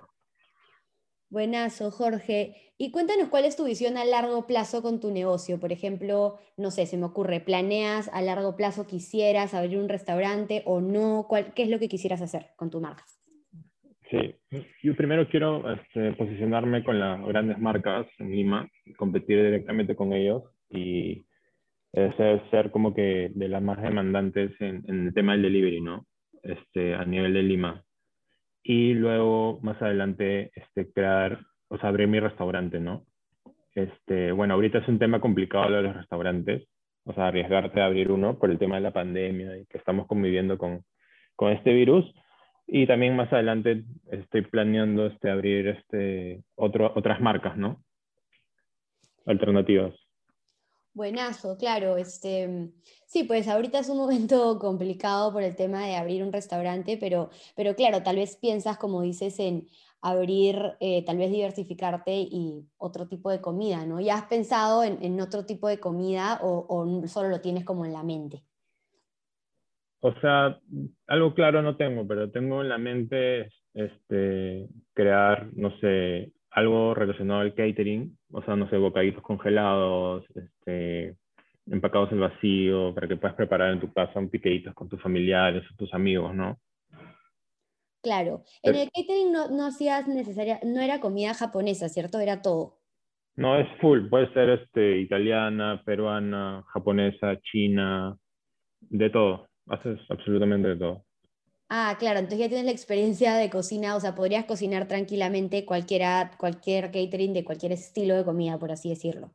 Buenazo, 1.30 1.92
Jorge. 1.92 2.56
Y 2.78 2.92
cuéntanos 2.92 3.30
cuál 3.30 3.46
es 3.46 3.56
tu 3.56 3.66
visión 3.66 3.98
a 3.98 4.06
largo 4.06 4.48
plazo 4.48 4.82
con 4.82 5.00
tu 5.00 5.12
negocio. 5.12 5.60
Por 5.60 5.72
ejemplo, 5.72 6.38
no 6.58 6.72
sé, 6.72 6.86
se 6.86 6.98
me 6.98 7.06
ocurre, 7.06 7.40
¿planeas 7.40 8.10
a 8.14 8.22
largo 8.22 8.56
plazo, 8.56 8.86
quisieras 8.86 9.54
abrir 9.54 9.80
un 9.80 9.90
restaurante 9.90 10.62
o 10.66 10.82
no? 10.82 11.28
¿Qué 11.56 11.64
es 11.64 11.70
lo 11.70 11.80
que 11.80 11.88
quisieras 11.88 12.22
hacer 12.22 12.48
con 12.58 12.70
tu 12.70 12.82
marca? 12.82 13.04
Sí, 14.12 14.36
yo 14.84 14.96
primero 14.96 15.28
quiero 15.28 15.64
este, 15.74 16.12
posicionarme 16.14 16.84
con 16.84 17.00
las 17.00 17.26
grandes 17.26 17.58
marcas 17.58 18.06
en 18.20 18.32
Lima, 18.32 18.70
competir 18.98 19.38
directamente 19.38 19.96
con 19.96 20.14
ellos 20.14 20.44
y 20.70 21.26
ser, 21.92 22.42
ser 22.52 22.72
como 22.72 22.94
que 22.94 23.32
de 23.34 23.48
las 23.48 23.64
más 23.64 23.82
demandantes 23.82 24.52
en, 24.60 24.84
en, 24.88 25.08
el 25.08 25.14
tema 25.14 25.32
del 25.32 25.44
delivery, 25.44 25.82
¿no? 25.82 26.06
Este, 26.44 26.94
a 26.94 27.06
nivel 27.06 27.34
de 27.34 27.42
Lima 27.42 27.85
y 28.68 28.96
luego 28.96 29.60
más 29.62 29.80
adelante 29.80 30.52
este, 30.56 30.92
crear, 30.92 31.40
o 31.68 31.78
sea, 31.78 31.90
abrir 31.90 32.08
mi 32.08 32.20
restaurante, 32.20 32.80
¿no? 32.80 33.06
Este, 33.76 34.32
bueno, 34.32 34.56
ahorita 34.56 34.80
es 34.80 34.88
un 34.88 34.98
tema 34.98 35.20
complicado 35.20 35.70
lo 35.70 35.78
de 35.78 35.84
los 35.84 35.96
restaurantes, 35.96 36.68
o 37.04 37.14
sea, 37.14 37.28
arriesgarte 37.28 37.80
a 37.80 37.86
abrir 37.86 38.12
uno 38.12 38.40
por 38.40 38.50
el 38.50 38.58
tema 38.58 38.76
de 38.76 38.82
la 38.82 38.92
pandemia 38.92 39.56
y 39.56 39.68
que 39.68 39.78
estamos 39.78 40.08
conviviendo 40.08 40.58
con, 40.58 40.84
con 41.36 41.52
este 41.52 41.74
virus. 41.74 42.12
Y 42.66 42.88
también 42.88 43.16
más 43.16 43.32
adelante 43.32 43.84
estoy 44.10 44.42
planeando 44.42 45.06
este, 45.06 45.30
abrir 45.30 45.68
este, 45.68 46.42
otro, 46.56 46.92
otras 46.96 47.22
marcas, 47.22 47.56
¿no? 47.58 47.84
Alternativas. 49.28 49.94
Buenazo, 50.96 51.58
claro. 51.58 51.98
Este, 51.98 52.72
sí, 53.06 53.26
pues 53.26 53.50
ahorita 53.50 53.80
es 53.80 53.90
un 53.90 53.98
momento 54.04 54.58
complicado 54.58 55.32
por 55.32 55.44
el 55.44 55.56
tema 55.56 55.86
de 55.86 55.98
abrir 55.98 56.24
un 56.24 56.32
restaurante, 56.32 56.98
pero, 56.98 57.30
pero 57.56 57.76
claro, 57.76 58.02
tal 58.02 58.16
vez 58.16 58.38
piensas, 58.38 58.78
como 58.78 59.02
dices, 59.02 59.38
en 59.40 59.68
abrir, 60.02 60.58
eh, 60.80 61.04
tal 61.04 61.18
vez 61.18 61.32
diversificarte 61.32 62.14
y 62.14 62.66
otro 62.78 63.08
tipo 63.08 63.30
de 63.30 63.42
comida, 63.42 63.86
¿no? 63.86 64.00
¿Ya 64.00 64.16
has 64.16 64.26
pensado 64.26 64.84
en, 64.84 65.20
otro 65.20 65.46
tipo 65.46 65.68
de 65.68 65.80
comida 65.80 66.40
o, 66.42 67.06
solo 67.08 67.30
lo 67.30 67.42
tienes 67.42 67.66
como 67.66 67.86
en 67.86 67.94
la 67.94 68.04
mente? 68.04 68.44
O 70.00 70.14
sea, 70.22 70.60
algo 71.08 71.34
claro 71.34 71.62
no 71.62 71.76
tengo, 71.76 72.08
pero 72.08 72.32
tengo 72.32 72.62
en 72.62 72.70
la 72.70 72.78
mente 72.78 73.50
este, 73.74 74.70
crear, 74.94 75.50
no 75.56 75.76
sé, 75.80 76.32
algo 76.56 76.94
relacionado 76.94 77.42
al 77.42 77.54
catering, 77.54 78.18
o 78.32 78.42
sea, 78.42 78.56
no 78.56 78.70
sé, 78.70 78.78
bocaditos 78.78 79.22
congelados, 79.22 80.24
este, 80.34 81.18
empacados 81.68 82.14
en 82.14 82.22
vacío, 82.22 82.96
para 82.96 83.10
que 83.10 83.18
puedas 83.18 83.36
preparar 83.36 83.74
en 83.74 83.82
tu 83.82 83.92
casa 83.92 84.20
un 84.20 84.30
piqueditos 84.30 84.74
con 84.74 84.88
tus 84.88 85.02
familiares 85.02 85.64
o 85.70 85.76
tus 85.76 85.94
amigos, 85.94 86.34
¿no? 86.34 86.58
Claro. 88.02 88.44
En 88.64 88.76
el 88.76 88.90
catering 88.90 89.34
no, 89.34 89.50
no 89.50 89.66
hacías 89.66 90.08
necesaria, 90.08 90.60
no 90.64 90.80
era 90.80 91.02
comida 91.02 91.34
japonesa, 91.34 91.90
¿cierto? 91.90 92.20
Era 92.22 92.42
todo. 92.42 92.78
No, 93.36 93.60
es 93.60 93.68
full, 93.82 94.08
puede 94.08 94.32
ser 94.34 94.50
este, 94.52 95.00
italiana, 95.00 95.82
peruana, 95.86 96.64
japonesa, 96.68 97.38
china, 97.42 98.16
de 98.80 99.10
todo, 99.10 99.50
haces 99.68 100.00
absolutamente 100.10 100.70
de 100.70 100.78
todo. 100.78 101.04
Ah, 101.70 101.96
claro, 101.98 102.20
entonces 102.20 102.40
ya 102.40 102.48
tienes 102.48 102.66
la 102.66 102.72
experiencia 102.72 103.36
de 103.36 103.50
cocina, 103.50 103.96
o 103.96 104.00
sea, 104.00 104.14
podrías 104.14 104.46
cocinar 104.46 104.88
tranquilamente 104.88 105.66
cualquiera, 105.66 106.32
cualquier 106.38 106.86
catering 106.92 107.34
de 107.34 107.44
cualquier 107.44 107.72
estilo 107.72 108.16
de 108.16 108.24
comida, 108.24 108.60
por 108.60 108.72
así 108.72 108.90
decirlo. 108.90 109.32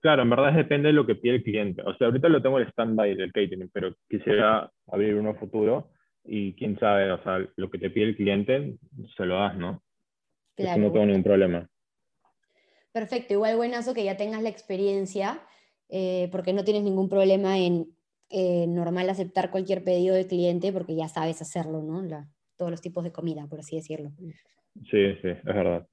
Claro, 0.00 0.22
en 0.22 0.30
verdad 0.30 0.52
depende 0.52 0.88
de 0.88 0.92
lo 0.92 1.06
que 1.06 1.14
pide 1.14 1.36
el 1.36 1.42
cliente. 1.42 1.82
O 1.82 1.94
sea, 1.96 2.08
ahorita 2.08 2.28
lo 2.28 2.42
tengo 2.42 2.58
el 2.58 2.68
stand-by 2.68 3.14
del 3.14 3.32
catering, 3.32 3.70
pero 3.72 3.96
quisiera 4.10 4.70
abrir 4.88 5.14
uno 5.14 5.34
futuro 5.36 5.88
y 6.22 6.52
quién 6.54 6.78
sabe, 6.78 7.10
o 7.10 7.22
sea, 7.22 7.38
lo 7.56 7.70
que 7.70 7.78
te 7.78 7.88
pide 7.88 8.04
el 8.04 8.16
cliente, 8.16 8.76
se 9.16 9.24
lo 9.24 9.36
das, 9.36 9.56
¿no? 9.56 9.82
Claro. 10.56 10.82
no 10.82 10.92
tengo 10.92 11.06
ningún 11.06 11.24
problema. 11.24 11.68
Perfecto, 12.92 13.32
igual 13.32 13.56
buenazo 13.56 13.94
que 13.94 14.04
ya 14.04 14.16
tengas 14.16 14.42
la 14.42 14.50
experiencia, 14.50 15.40
eh, 15.88 16.28
porque 16.30 16.52
no 16.52 16.64
tienes 16.64 16.82
ningún 16.82 17.08
problema 17.08 17.58
en 17.58 17.88
eh, 18.36 18.66
normal 18.66 19.08
aceptar 19.08 19.52
cualquier 19.52 19.84
pedido 19.84 20.16
del 20.16 20.26
cliente 20.26 20.72
porque 20.72 20.96
ya 20.96 21.06
sabes 21.06 21.40
hacerlo, 21.40 21.82
¿no? 21.82 22.02
todos 22.56 22.68
los 22.68 22.80
tipos 22.80 23.04
de 23.04 23.12
comida, 23.12 23.46
por 23.48 23.60
así 23.60 23.76
decirlo. 23.76 24.10
Sí, 24.90 25.14
sí, 25.22 25.28
es 25.28 25.44
verdad. 25.44 25.86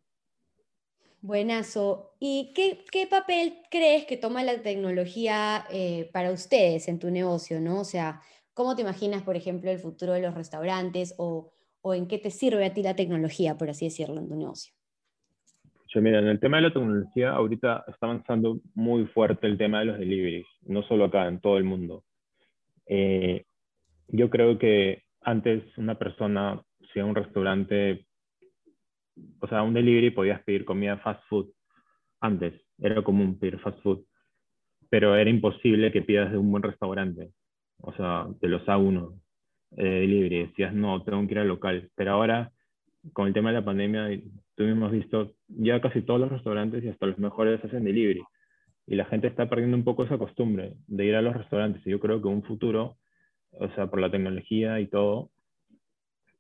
Buenazo. 1.22 2.16
¿Y 2.20 2.52
qué, 2.56 2.84
qué 2.92 3.06
papel 3.06 3.54
crees 3.70 4.06
que 4.06 4.18
toma 4.18 4.44
la 4.44 4.60
tecnología 4.64 5.66
eh, 5.70 6.10
para 6.12 6.32
ustedes 6.32 6.88
en 6.88 6.98
tu 6.98 7.12
negocio, 7.12 7.62
no? 7.62 7.82
O 7.82 7.84
sea, 7.84 8.22
¿cómo 8.56 8.76
te 8.76 8.82
imaginas, 8.82 9.22
por 9.22 9.36
ejemplo, 9.36 9.70
el 9.70 9.78
futuro 9.78 10.14
de 10.14 10.22
los 10.22 10.34
restaurantes 10.34 11.14
o, 11.20 11.54
o 11.82 11.94
en 11.94 12.08
qué 12.08 12.18
te 12.18 12.32
sirve 12.32 12.66
a 12.66 12.74
ti 12.74 12.82
la 12.82 12.96
tecnología, 12.96 13.56
por 13.56 13.70
así 13.70 13.86
decirlo, 13.86 14.20
en 14.20 14.28
tu 14.28 14.36
negocio? 14.36 14.74
mira, 16.00 16.20
en 16.20 16.28
el 16.28 16.40
tema 16.40 16.58
de 16.58 16.64
la 16.64 16.74
tecnología, 16.74 17.34
ahorita 17.34 17.84
está 17.88 18.08
avanzando 18.08 18.62
muy 18.74 19.06
fuerte 19.06 19.46
el 19.46 19.60
tema 19.60 19.80
de 19.80 19.86
los 19.86 20.00
deliveries, 20.00 20.48
no 20.62 20.82
solo 20.84 21.06
acá, 21.06 21.28
en 21.28 21.40
todo 21.40 21.58
el 21.58 21.66
mundo. 21.66 22.04
Eh, 22.94 23.46
yo 24.10 24.30
creo 24.30 24.60
que 24.60 25.04
antes 25.22 25.64
una 25.78 25.96
persona, 25.96 26.62
si 26.92 27.00
a 27.00 27.06
un 27.06 27.16
restaurante, 27.16 28.06
o 29.40 29.48
sea, 29.48 29.64
un 29.64 29.74
delivery, 29.74 30.12
podías 30.12 30.44
pedir 30.44 30.66
comida 30.66 30.98
fast 30.98 31.24
food. 31.30 31.48
Antes 32.20 32.54
era 32.78 33.02
común 33.02 33.40
pedir 33.40 33.60
fast 33.60 33.82
food, 33.82 34.04
pero 34.90 35.16
era 35.16 35.30
imposible 35.30 35.92
que 35.94 36.02
pidas 36.02 36.32
de 36.32 36.38
un 36.38 36.52
buen 36.52 36.64
restaurante. 36.64 37.32
O 37.78 37.94
sea, 37.94 38.28
de 38.42 38.48
los 38.50 38.64
A1 38.68 39.22
eh, 39.78 39.84
delivery. 39.84 40.48
Decías, 40.48 40.74
no, 40.74 41.02
tengo 41.04 41.26
que 41.26 41.34
ir 41.34 41.40
al 41.40 41.48
local. 41.48 41.90
Pero 41.96 42.12
ahora, 42.12 42.52
con 43.14 43.28
el 43.28 43.34
tema 43.34 43.52
de 43.52 43.60
la 43.60 43.66
pandemia, 43.66 44.10
tú 44.56 44.64
mismo 44.64 44.88
has 44.88 44.92
visto, 44.92 45.34
ya 45.48 45.80
casi 45.80 46.02
todos 46.02 46.20
los 46.20 46.30
restaurantes 46.30 46.84
y 46.84 46.90
hasta 46.90 47.06
los 47.06 47.18
mejores 47.20 47.64
hacen 47.64 47.86
delivery 47.86 48.22
y 48.88 48.96
la 48.96 49.06
gente 49.06 49.28
está 49.28 49.50
perdiendo 49.50 49.78
un 49.78 49.84
poco 49.84 50.04
esa 50.04 50.18
costumbre 50.18 50.74
de 50.88 51.06
ir 51.06 51.16
a 51.16 51.22
los 51.22 51.36
restaurantes. 51.36 51.86
Y 51.86 51.92
yo 51.92 52.00
creo 52.00 52.22
que 52.22 52.28
un 52.28 52.44
futuro, 52.44 52.98
o 53.52 53.70
sea, 53.70 53.88
por 53.88 54.02
la 54.02 54.12
tecnología 54.12 54.80
y 54.80 54.88
todo, 54.88 55.30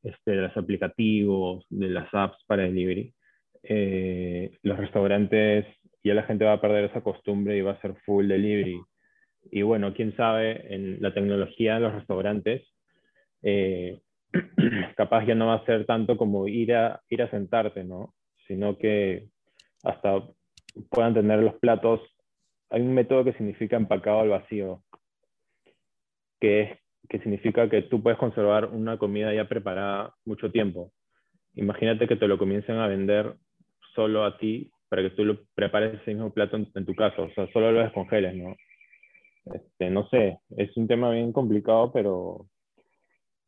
este, 0.03 0.31
de 0.31 0.41
los 0.41 0.57
aplicativos, 0.57 1.65
de 1.69 1.89
las 1.89 2.13
apps 2.13 2.43
para 2.47 2.63
delivery, 2.63 3.13
eh, 3.63 4.57
los 4.63 4.77
restaurantes, 4.77 5.65
ya 6.03 6.13
la 6.13 6.23
gente 6.23 6.45
va 6.45 6.53
a 6.53 6.61
perder 6.61 6.85
esa 6.85 7.01
costumbre 7.01 7.57
y 7.57 7.61
va 7.61 7.73
a 7.73 7.81
ser 7.81 7.95
full 8.05 8.27
delivery. 8.27 8.81
Y 9.51 9.61
bueno, 9.61 9.93
quién 9.93 10.15
sabe, 10.15 10.73
en 10.73 11.01
la 11.01 11.13
tecnología 11.13 11.75
de 11.75 11.81
los 11.81 11.93
restaurantes, 11.93 12.67
eh, 13.43 13.99
capaz 14.97 15.25
ya 15.25 15.35
no 15.35 15.47
va 15.47 15.55
a 15.55 15.65
ser 15.65 15.85
tanto 15.85 16.17
como 16.17 16.47
ir 16.47 16.73
a, 16.73 17.01
ir 17.09 17.21
a 17.21 17.29
sentarte, 17.29 17.83
¿no? 17.83 18.13
Sino 18.47 18.77
que 18.77 19.27
hasta 19.83 20.23
puedan 20.89 21.13
tener 21.13 21.39
los 21.39 21.55
platos 21.55 22.01
hay 22.71 22.81
un 22.81 22.93
método 22.93 23.25
que 23.25 23.33
significa 23.33 23.75
empacado 23.75 24.21
al 24.21 24.29
vacío, 24.29 24.81
que, 26.39 26.61
es, 26.61 26.79
que 27.09 27.19
significa 27.19 27.69
que 27.69 27.83
tú 27.83 28.01
puedes 28.01 28.17
conservar 28.17 28.65
una 28.65 28.97
comida 28.97 29.33
ya 29.33 29.47
preparada 29.47 30.15
mucho 30.25 30.51
tiempo. 30.51 30.91
Imagínate 31.55 32.07
que 32.07 32.15
te 32.15 32.27
lo 32.27 32.37
comiencen 32.37 32.77
a 32.77 32.87
vender 32.87 33.35
solo 33.93 34.23
a 34.23 34.37
ti 34.37 34.71
para 34.87 35.01
que 35.01 35.09
tú 35.11 35.25
lo 35.25 35.43
prepares 35.53 36.01
ese 36.01 36.13
mismo 36.13 36.33
plato 36.33 36.57
en, 36.57 36.85
tu 36.85 36.95
casa, 36.95 37.21
o 37.21 37.29
sea, 37.31 37.47
solo 37.51 37.71
lo 37.71 37.81
descongeles, 37.81 38.35
¿no? 38.35 38.55
Este, 39.53 39.89
no 39.89 40.07
sé, 40.07 40.39
es 40.57 40.75
un 40.77 40.87
tema 40.87 41.11
bien 41.11 41.33
complicado, 41.33 41.91
pero 41.91 42.45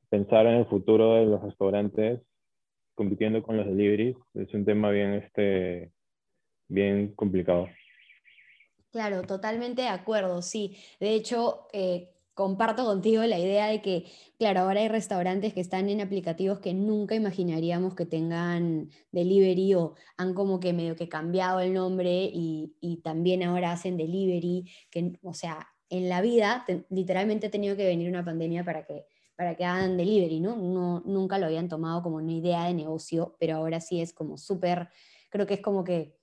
pensar 0.09 0.45
en 0.47 0.55
el 0.55 0.65
futuro 0.65 1.15
de 1.15 1.25
los 1.25 1.41
restaurantes 1.41 2.21
compitiendo 2.95 3.41
con 3.41 3.57
los 3.57 3.65
deliveries 3.65 4.15
es 4.35 4.53
un 4.53 4.65
tema 4.65 4.89
bien, 4.91 5.13
este, 5.13 5.91
bien 6.67 7.13
complicado. 7.15 7.67
Claro, 8.93 9.23
totalmente 9.23 9.81
de 9.81 9.87
acuerdo, 9.87 10.43
sí. 10.43 10.77
De 10.99 11.15
hecho, 11.15 11.67
eh, 11.73 12.13
comparto 12.35 12.85
contigo 12.85 13.23
la 13.23 13.39
idea 13.39 13.65
de 13.65 13.81
que, 13.81 14.05
claro, 14.37 14.59
ahora 14.61 14.81
hay 14.81 14.87
restaurantes 14.87 15.51
que 15.55 15.61
están 15.61 15.89
en 15.89 15.99
aplicativos 15.99 16.59
que 16.59 16.75
nunca 16.75 17.15
imaginaríamos 17.15 17.95
que 17.95 18.05
tengan 18.05 18.89
delivery 19.11 19.73
o 19.73 19.95
han 20.15 20.35
como 20.35 20.59
que 20.59 20.73
medio 20.73 20.95
que 20.95 21.09
cambiado 21.09 21.59
el 21.59 21.73
nombre 21.73 22.29
y, 22.31 22.75
también 23.03 23.41
ahora 23.41 23.71
hacen 23.71 23.97
delivery, 23.97 24.69
que, 24.91 25.17
o 25.23 25.33
sea, 25.33 25.69
en 25.89 26.07
la 26.07 26.21
vida 26.21 26.63
literalmente 26.91 27.47
ha 27.47 27.51
tenido 27.51 27.75
que 27.75 27.87
venir 27.87 28.07
una 28.09 28.23
pandemia 28.23 28.63
para 28.63 28.85
que, 28.85 29.07
para 29.35 29.55
que 29.55 29.65
hagan 29.65 29.97
delivery, 29.97 30.39
¿no? 30.39 30.55
¿no? 30.55 31.01
Nunca 31.03 31.39
lo 31.39 31.47
habían 31.47 31.67
tomado 31.67 32.03
como 32.03 32.17
una 32.17 32.31
idea 32.31 32.65
de 32.65 32.75
negocio, 32.75 33.35
pero 33.39 33.55
ahora 33.57 33.81
sí 33.81 34.01
es 34.01 34.13
como 34.13 34.37
súper 34.37 34.89
creo 35.31 35.47
que 35.47 35.55
es 35.55 35.61
como 35.61 35.83
que 35.83 36.15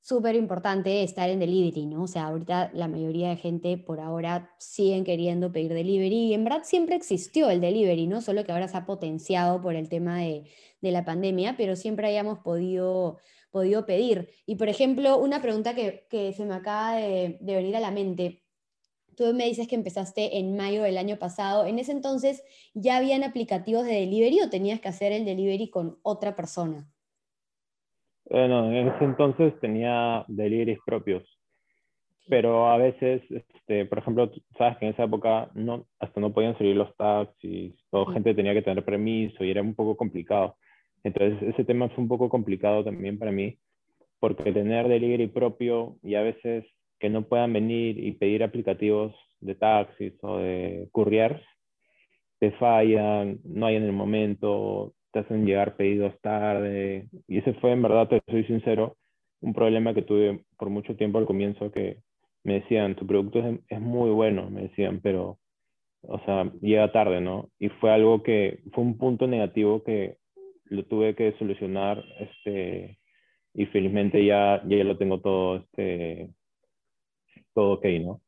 súper 0.00 0.34
importante 0.36 1.02
estar 1.02 1.28
en 1.28 1.38
delivery, 1.38 1.86
¿no? 1.86 2.04
O 2.04 2.06
sea, 2.06 2.26
ahorita 2.26 2.70
la 2.72 2.88
mayoría 2.88 3.30
de 3.30 3.36
gente 3.36 3.76
por 3.78 4.00
ahora 4.00 4.54
siguen 4.58 5.04
queriendo 5.04 5.52
pedir 5.52 5.72
delivery 5.74 6.28
y 6.28 6.34
en 6.34 6.44
verdad 6.44 6.62
siempre 6.64 6.96
existió 6.96 7.50
el 7.50 7.60
delivery, 7.60 8.06
¿no? 8.06 8.20
Solo 8.20 8.44
que 8.44 8.52
ahora 8.52 8.68
se 8.68 8.76
ha 8.76 8.86
potenciado 8.86 9.60
por 9.60 9.74
el 9.74 9.88
tema 9.88 10.20
de, 10.20 10.44
la 10.80 11.04
pandemia, 11.04 11.56
pero 11.56 11.76
siempre 11.76 12.08
hayamos 12.08 12.38
podido, 12.38 13.18
podido 13.50 13.84
pedir. 13.84 14.30
Y 14.46 14.56
por 14.56 14.68
ejemplo, 14.68 15.18
una 15.18 15.42
pregunta 15.42 15.74
que, 15.74 16.32
se 16.34 16.44
me 16.44 16.54
acaba 16.54 16.96
de, 16.96 17.38
de 17.40 17.54
venir 17.54 17.76
a 17.76 17.80
la 17.80 17.90
mente. 17.90 18.44
Tú 19.16 19.34
me 19.34 19.46
dices 19.46 19.66
que 19.66 19.74
empezaste 19.74 20.38
en 20.38 20.56
mayo 20.56 20.84
del 20.84 20.96
año 20.96 21.18
pasado. 21.18 21.66
¿En 21.66 21.78
ese 21.80 21.92
entonces 21.92 22.44
ya 22.74 22.96
habían 22.98 23.24
aplicativos 23.24 23.84
de 23.84 23.94
delivery 23.94 24.40
o 24.40 24.50
tenías 24.50 24.80
que 24.80 24.88
hacer 24.88 25.12
el 25.12 25.24
delivery 25.24 25.68
con 25.70 25.98
otra 26.02 26.36
persona? 26.36 26.88
Bueno, 28.30 28.70
en 28.70 28.88
ese 28.88 29.04
entonces 29.04 29.58
tenía 29.60 30.24
deliveries 30.28 30.78
propios, 30.84 31.24
pero 32.28 32.68
a 32.68 32.76
veces, 32.76 33.22
este, 33.30 33.86
por 33.86 33.98
ejemplo, 33.98 34.30
sabes 34.58 34.76
que 34.76 34.86
en 34.86 34.92
esa 34.92 35.04
época 35.04 35.50
no, 35.54 35.86
hasta 35.98 36.20
no 36.20 36.32
podían 36.32 36.56
salir 36.58 36.76
los 36.76 36.94
taxis, 36.96 37.74
toda 37.90 38.12
gente 38.12 38.34
tenía 38.34 38.52
que 38.52 38.62
tener 38.62 38.84
permiso 38.84 39.42
y 39.42 39.50
era 39.50 39.62
un 39.62 39.74
poco 39.74 39.96
complicado. 39.96 40.56
Entonces 41.04 41.42
ese 41.42 41.64
tema 41.64 41.88
fue 41.88 42.02
un 42.02 42.08
poco 42.08 42.28
complicado 42.28 42.84
también 42.84 43.18
para 43.18 43.32
mí, 43.32 43.58
porque 44.20 44.52
tener 44.52 44.88
delivery 44.88 45.28
propio 45.28 45.96
y 46.02 46.14
a 46.14 46.22
veces 46.22 46.66
que 46.98 47.08
no 47.08 47.22
puedan 47.22 47.52
venir 47.54 47.98
y 47.98 48.12
pedir 48.12 48.42
aplicativos 48.42 49.14
de 49.40 49.54
taxis 49.54 50.12
o 50.22 50.36
de 50.38 50.88
couriers, 50.92 51.40
te 52.40 52.50
fallan, 52.52 53.38
no 53.44 53.66
hay 53.66 53.76
en 53.76 53.84
el 53.84 53.92
momento, 53.92 54.92
te 55.12 55.20
hacen 55.20 55.46
llegar 55.46 55.76
pedidos 55.76 56.14
tarde. 56.20 57.08
Y 57.26 57.38
ese 57.38 57.54
fue, 57.54 57.72
en 57.72 57.82
verdad, 57.82 58.08
te 58.08 58.22
soy 58.30 58.44
sincero, 58.44 58.96
un 59.40 59.54
problema 59.54 59.94
que 59.94 60.02
tuve 60.02 60.44
por 60.56 60.70
mucho 60.70 60.96
tiempo 60.96 61.18
al 61.18 61.26
comienzo 61.26 61.70
que 61.70 62.02
me 62.44 62.60
decían, 62.60 62.96
tu 62.96 63.06
producto 63.06 63.40
es, 63.68 63.80
muy 63.80 64.10
bueno, 64.10 64.48
me 64.50 64.62
decían, 64.62 65.00
pero, 65.02 65.38
o 66.02 66.18
sea, 66.20 66.50
llega 66.60 66.92
tarde, 66.92 67.20
¿no? 67.20 67.50
Y 67.58 67.68
fue 67.68 67.92
algo 67.92 68.22
que, 68.22 68.60
fue 68.72 68.84
un 68.84 68.96
punto 68.96 69.26
negativo 69.26 69.82
que 69.82 70.16
lo 70.64 70.84
tuve 70.84 71.14
que 71.14 71.36
solucionar, 71.38 72.02
este, 72.20 72.98
y 73.54 73.66
felizmente 73.66 74.24
ya, 74.24 74.62
ya 74.66 74.84
lo 74.84 74.96
tengo 74.96 75.20
todo, 75.20 75.56
este, 75.56 76.30
todo 77.54 77.74
ok, 77.74 77.84
¿no? 78.00 78.20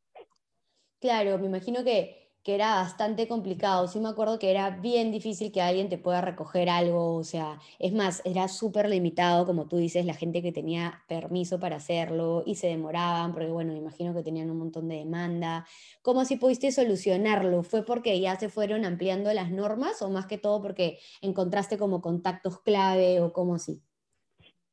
Claro, 1.01 1.39
me 1.39 1.47
imagino 1.47 1.83
que 1.83 2.20
que 2.43 2.55
era 2.55 2.77
bastante 2.77 3.29
complicado. 3.29 3.87
Sí 3.87 4.01
me 4.01 4.09
acuerdo 4.09 4.39
que 4.39 4.51
era 4.51 4.71
bien 4.71 5.13
difícil 5.13 5.53
que 5.53 5.61
alguien 5.61 5.89
te 5.89 5.99
pueda 5.99 6.21
recoger 6.21 6.69
algo, 6.71 7.17
o 7.17 7.25
sea, 7.25 7.59
es 7.79 7.93
más, 7.93 8.23
era 8.25 8.49
súper 8.49 8.89
limitado, 8.89 9.47
como 9.47 9.69
tú 9.69 9.77
dices, 9.77 10.07
la 10.07 10.15
gente 10.15 10.43
que 10.43 10.53
tenía 10.53 11.03
permiso 11.09 11.61
para 11.61 11.77
hacerlo 11.77 12.43
y 12.47 12.55
se 12.55 12.69
demoraban, 12.69 13.33
porque 13.33 13.51
bueno, 13.51 13.73
me 13.73 13.79
imagino 13.79 14.15
que 14.15 14.23
tenían 14.23 14.51
un 14.51 14.59
montón 14.59 14.89
de 14.89 14.97
demanda. 14.97 15.67
¿Cómo 16.03 16.21
así 16.21 16.37
pudiste 16.37 16.73
solucionarlo? 16.73 17.63
¿Fue 17.63 17.85
porque 17.85 18.19
ya 18.21 18.37
se 18.37 18.49
fueron 18.49 18.85
ampliando 18.85 19.33
las 19.33 19.51
normas 19.51 20.01
o 20.03 20.11
más 20.11 20.27
que 20.27 20.39
todo 20.39 20.63
porque 20.63 20.99
encontraste 21.21 21.77
como 21.77 22.01
contactos 22.01 22.61
clave 22.61 23.21
o 23.21 23.33
cómo 23.33 23.57
así? 23.57 23.83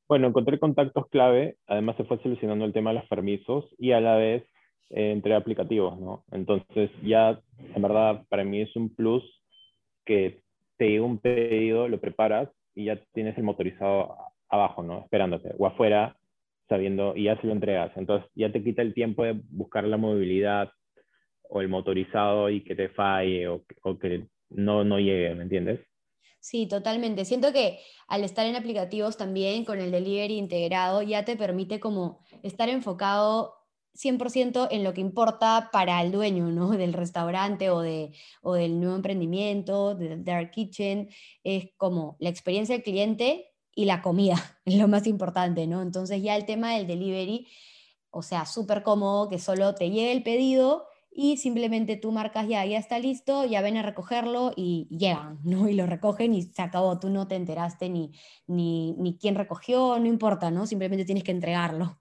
Bueno, 0.07 0.27
encontré 0.27 0.57
contactos 0.57 1.07
clave, 1.09 1.57
además 1.67 1.97
se 1.97 2.05
fue 2.05 2.17
solucionando 2.23 2.63
el 2.63 2.71
tema 2.71 2.91
de 2.91 2.99
los 2.99 3.09
permisos 3.09 3.65
y 3.77 3.91
a 3.91 3.99
la 3.99 4.15
vez 4.15 4.45
entre 4.89 5.35
aplicativos, 5.35 5.99
¿no? 5.99 6.23
Entonces 6.31 6.89
ya, 7.03 7.39
en 7.75 7.81
verdad, 7.81 8.23
para 8.29 8.43
mí 8.43 8.61
es 8.61 8.75
un 8.75 8.93
plus 8.93 9.23
que 10.05 10.41
te 10.77 10.89
llega 10.89 11.03
un 11.03 11.19
pedido, 11.19 11.87
lo 11.87 11.99
preparas 11.99 12.49
y 12.73 12.85
ya 12.85 12.99
tienes 13.13 13.37
el 13.37 13.43
motorizado 13.43 14.15
abajo, 14.49 14.83
¿no? 14.83 15.01
Esperándote, 15.01 15.53
o 15.57 15.67
afuera, 15.67 16.15
sabiendo, 16.69 17.15
y 17.15 17.23
ya 17.23 17.39
se 17.41 17.47
lo 17.47 17.53
entregas. 17.53 17.91
Entonces 17.97 18.29
ya 18.35 18.51
te 18.51 18.63
quita 18.63 18.81
el 18.81 18.93
tiempo 18.93 19.23
de 19.23 19.39
buscar 19.49 19.83
la 19.83 19.97
movilidad 19.97 20.69
o 21.49 21.61
el 21.61 21.69
motorizado 21.69 22.49
y 22.49 22.63
que 22.63 22.75
te 22.75 22.89
falle 22.89 23.47
o, 23.47 23.63
o 23.83 23.97
que 23.97 24.27
no, 24.49 24.83
no 24.83 24.99
llegue, 24.99 25.33
¿me 25.35 25.43
entiendes? 25.43 25.79
Sí, 26.39 26.67
totalmente. 26.67 27.25
Siento 27.25 27.51
que 27.51 27.79
al 28.07 28.23
estar 28.23 28.45
en 28.45 28.55
aplicativos 28.55 29.17
también 29.17 29.65
con 29.65 29.79
el 29.79 29.91
delivery 29.91 30.37
integrado 30.37 31.01
ya 31.01 31.25
te 31.25 31.35
permite 31.35 31.79
como 31.79 32.19
estar 32.43 32.69
enfocado 32.69 33.56
100% 33.97 34.67
en 34.71 34.83
lo 34.83 34.93
que 34.93 35.01
importa 35.01 35.69
para 35.71 36.01
el 36.01 36.11
dueño 36.11 36.51
¿no? 36.51 36.69
del 36.69 36.93
restaurante 36.93 37.69
o, 37.69 37.81
de, 37.81 38.11
o 38.41 38.53
del 38.53 38.79
nuevo 38.79 38.95
emprendimiento, 38.95 39.95
de 39.95 40.17
Dark 40.17 40.51
Kitchen, 40.51 41.09
es 41.43 41.69
como 41.77 42.15
la 42.19 42.29
experiencia 42.29 42.75
del 42.75 42.83
cliente 42.83 43.53
y 43.73 43.85
la 43.85 44.01
comida, 44.01 44.35
es 44.65 44.75
lo 44.75 44.87
más 44.87 45.07
importante, 45.07 45.67
¿no? 45.67 45.81
Entonces 45.81 46.21
ya 46.21 46.35
el 46.35 46.45
tema 46.45 46.73
del 46.73 46.87
delivery, 46.87 47.47
o 48.09 48.21
sea, 48.21 48.45
súper 48.45 48.83
cómodo, 48.83 49.29
que 49.29 49.39
solo 49.39 49.75
te 49.75 49.89
llegue 49.89 50.11
el 50.11 50.23
pedido 50.23 50.85
y 51.11 51.37
simplemente 51.37 51.97
tú 51.97 52.11
marcas 52.11 52.47
ya, 52.47 52.63
ya 52.65 52.77
está 52.77 52.99
listo, 52.99 53.43
ya 53.45 53.61
ven 53.61 53.77
a 53.77 53.81
recogerlo 53.81 54.51
y 54.55 54.87
llegan, 54.89 55.39
¿no? 55.43 55.67
Y 55.67 55.73
lo 55.73 55.85
recogen 55.85 56.33
y 56.33 56.43
se 56.43 56.61
acabó, 56.61 56.99
tú 56.99 57.09
no 57.09 57.27
te 57.27 57.35
enteraste 57.35 57.89
ni, 57.89 58.11
ni, 58.45 58.93
ni 58.93 59.17
quién 59.17 59.35
recogió, 59.35 59.97
no 59.99 60.05
importa, 60.05 60.51
¿no? 60.51 60.67
Simplemente 60.67 61.05
tienes 61.05 61.23
que 61.23 61.31
entregarlo. 61.31 61.97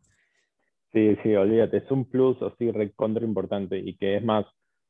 Sí, 0.96 1.14
sí, 1.22 1.34
olvídate, 1.34 1.76
es 1.76 1.90
un 1.90 2.06
plus 2.06 2.40
así 2.40 2.70
recontra 2.70 3.22
importante 3.22 3.78
y 3.78 3.98
que 3.98 4.16
es 4.16 4.24
más, 4.24 4.46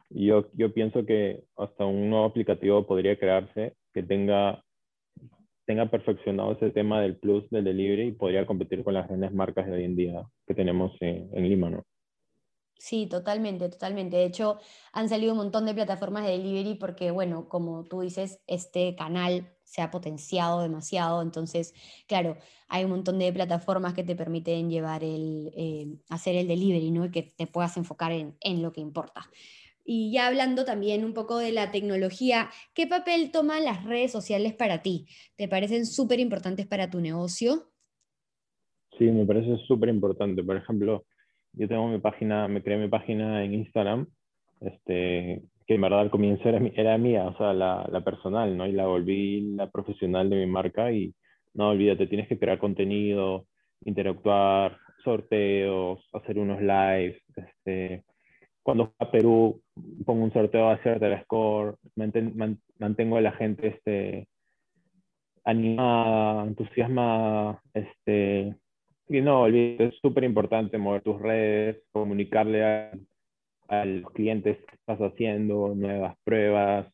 yo, 0.08 0.46
yo 0.52 0.72
pienso 0.72 1.04
que 1.04 1.42
hasta 1.56 1.84
un 1.84 2.10
nuevo 2.10 2.26
aplicativo 2.26 2.86
podría 2.86 3.18
crearse 3.18 3.74
que 3.92 4.04
tenga, 4.04 4.62
tenga 5.64 5.90
perfeccionado 5.90 6.52
ese 6.52 6.70
tema 6.70 7.00
del 7.00 7.16
plus 7.16 7.50
del 7.50 7.64
delivery 7.64 8.06
y 8.06 8.12
podría 8.12 8.46
competir 8.46 8.84
con 8.84 8.94
las 8.94 9.08
grandes 9.08 9.32
marcas 9.32 9.66
de 9.66 9.72
hoy 9.72 9.82
en 9.82 9.96
día 9.96 10.24
que 10.46 10.54
tenemos 10.54 10.96
en, 11.00 11.28
en 11.32 11.48
Lima, 11.48 11.70
¿no? 11.70 11.82
Sí, 12.78 13.08
totalmente, 13.08 13.68
totalmente. 13.68 14.16
De 14.16 14.26
hecho, 14.26 14.60
han 14.92 15.08
salido 15.08 15.32
un 15.32 15.38
montón 15.38 15.66
de 15.66 15.74
plataformas 15.74 16.24
de 16.24 16.38
delivery 16.38 16.76
porque, 16.76 17.10
bueno, 17.10 17.48
como 17.48 17.82
tú 17.82 18.02
dices, 18.02 18.40
este 18.46 18.94
canal 18.94 19.55
se 19.66 19.82
ha 19.82 19.90
potenciado 19.90 20.62
demasiado. 20.62 21.20
Entonces, 21.20 21.74
claro, 22.06 22.38
hay 22.68 22.84
un 22.84 22.90
montón 22.92 23.18
de 23.18 23.32
plataformas 23.32 23.94
que 23.94 24.04
te 24.04 24.16
permiten 24.16 24.70
llevar 24.70 25.04
el, 25.04 25.52
eh, 25.56 25.88
hacer 26.08 26.36
el 26.36 26.48
delivery, 26.48 26.90
¿no? 26.90 27.04
Y 27.04 27.10
que 27.10 27.22
te 27.22 27.46
puedas 27.46 27.76
enfocar 27.76 28.12
en, 28.12 28.36
en 28.40 28.62
lo 28.62 28.72
que 28.72 28.80
importa. 28.80 29.28
Y 29.84 30.12
ya 30.12 30.28
hablando 30.28 30.64
también 30.64 31.04
un 31.04 31.14
poco 31.14 31.38
de 31.38 31.52
la 31.52 31.70
tecnología, 31.70 32.48
¿qué 32.74 32.86
papel 32.86 33.30
toman 33.30 33.64
las 33.64 33.84
redes 33.84 34.10
sociales 34.10 34.54
para 34.54 34.82
ti? 34.82 35.06
¿Te 35.36 35.48
parecen 35.48 35.84
súper 35.84 36.18
importantes 36.20 36.66
para 36.66 36.88
tu 36.88 37.00
negocio? 37.00 37.70
Sí, 38.98 39.04
me 39.04 39.26
parece 39.26 39.56
súper 39.66 39.90
importante. 39.90 40.42
Por 40.42 40.56
ejemplo, 40.56 41.04
yo 41.52 41.68
tengo 41.68 41.88
mi 41.88 41.98
página, 41.98 42.48
me 42.48 42.62
creé 42.62 42.78
mi 42.78 42.88
página 42.88 43.44
en 43.44 43.54
Instagram, 43.54 44.08
este, 44.60 45.42
que 45.66 45.74
en 45.74 45.80
verdad 45.80 46.00
al 46.00 46.10
comienzo 46.10 46.48
era, 46.48 46.58
era 46.74 46.98
mía, 46.98 47.26
o 47.26 47.36
sea, 47.36 47.52
la, 47.52 47.86
la, 47.90 48.00
personal, 48.02 48.56
¿no? 48.56 48.66
Y 48.66 48.72
la 48.72 48.86
volví 48.86 49.54
la 49.56 49.70
profesional 49.70 50.30
de 50.30 50.36
mi 50.36 50.46
marca 50.46 50.92
y 50.92 51.14
no, 51.54 51.70
olvídate, 51.70 52.06
tienes 52.06 52.28
que 52.28 52.38
crear 52.38 52.58
contenido, 52.58 53.46
interactuar, 53.84 54.78
sorteos, 55.02 56.00
hacer 56.12 56.38
unos 56.38 56.60
lives, 56.60 57.20
este, 57.34 58.04
cuando 58.62 58.92
a 58.98 59.10
Perú 59.10 59.62
pongo 60.04 60.24
un 60.24 60.32
sorteo 60.32 60.68
a 60.68 60.80
la 60.84 61.22
score, 61.22 61.76
mantengo 61.94 63.16
a 63.16 63.20
la 63.20 63.32
gente 63.32 63.68
este, 63.68 64.28
animada, 65.44 66.44
entusiasmada, 66.44 67.62
este, 67.74 68.56
y 69.08 69.20
no, 69.20 69.42
olvídate, 69.42 69.86
es 69.86 69.94
súper 70.02 70.24
importante 70.24 70.78
mover 70.78 71.02
tus 71.02 71.20
redes, 71.20 71.82
comunicarle 71.92 72.64
a 72.64 72.90
a 73.68 73.84
los 73.84 74.10
clientes 74.12 74.58
que 74.58 74.74
estás 74.74 74.98
haciendo, 75.00 75.74
nuevas 75.74 76.16
pruebas, 76.24 76.86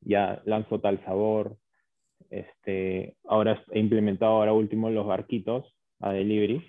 ya 0.00 0.42
lanzo 0.44 0.80
tal 0.80 1.02
sabor. 1.04 1.56
Este, 2.30 3.16
ahora 3.24 3.62
he 3.72 3.80
implementado 3.80 4.32
ahora 4.32 4.52
último 4.52 4.90
los 4.90 5.06
barquitos 5.06 5.74
a 6.00 6.12
delivery. 6.12 6.62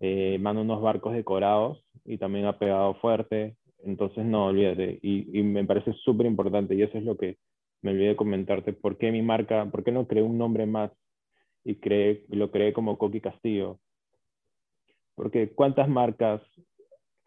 Eh, 0.00 0.38
mando 0.40 0.62
unos 0.62 0.82
barcos 0.82 1.14
decorados 1.14 1.84
y 2.04 2.18
también 2.18 2.46
ha 2.46 2.58
pegado 2.58 2.94
fuerte. 2.94 3.56
Entonces, 3.84 4.24
no, 4.24 4.46
olvídate. 4.46 4.98
Y, 5.02 5.38
y 5.38 5.42
me 5.42 5.64
parece 5.64 5.92
súper 6.04 6.26
importante 6.26 6.74
y 6.74 6.82
eso 6.82 6.98
es 6.98 7.04
lo 7.04 7.16
que 7.16 7.38
me 7.82 7.92
olvidé 7.92 8.08
de 8.08 8.16
comentarte. 8.16 8.72
¿Por 8.72 8.98
qué 8.98 9.12
mi 9.12 9.22
marca, 9.22 9.66
por 9.70 9.84
qué 9.84 9.92
no 9.92 10.06
creé 10.06 10.22
un 10.22 10.38
nombre 10.38 10.66
más 10.66 10.90
y 11.64 11.76
creé, 11.76 12.24
lo 12.28 12.50
creé 12.50 12.72
como 12.72 12.98
Coqui 12.98 13.20
Castillo? 13.20 13.78
Porque 15.14 15.50
¿cuántas 15.50 15.88
marcas 15.88 16.42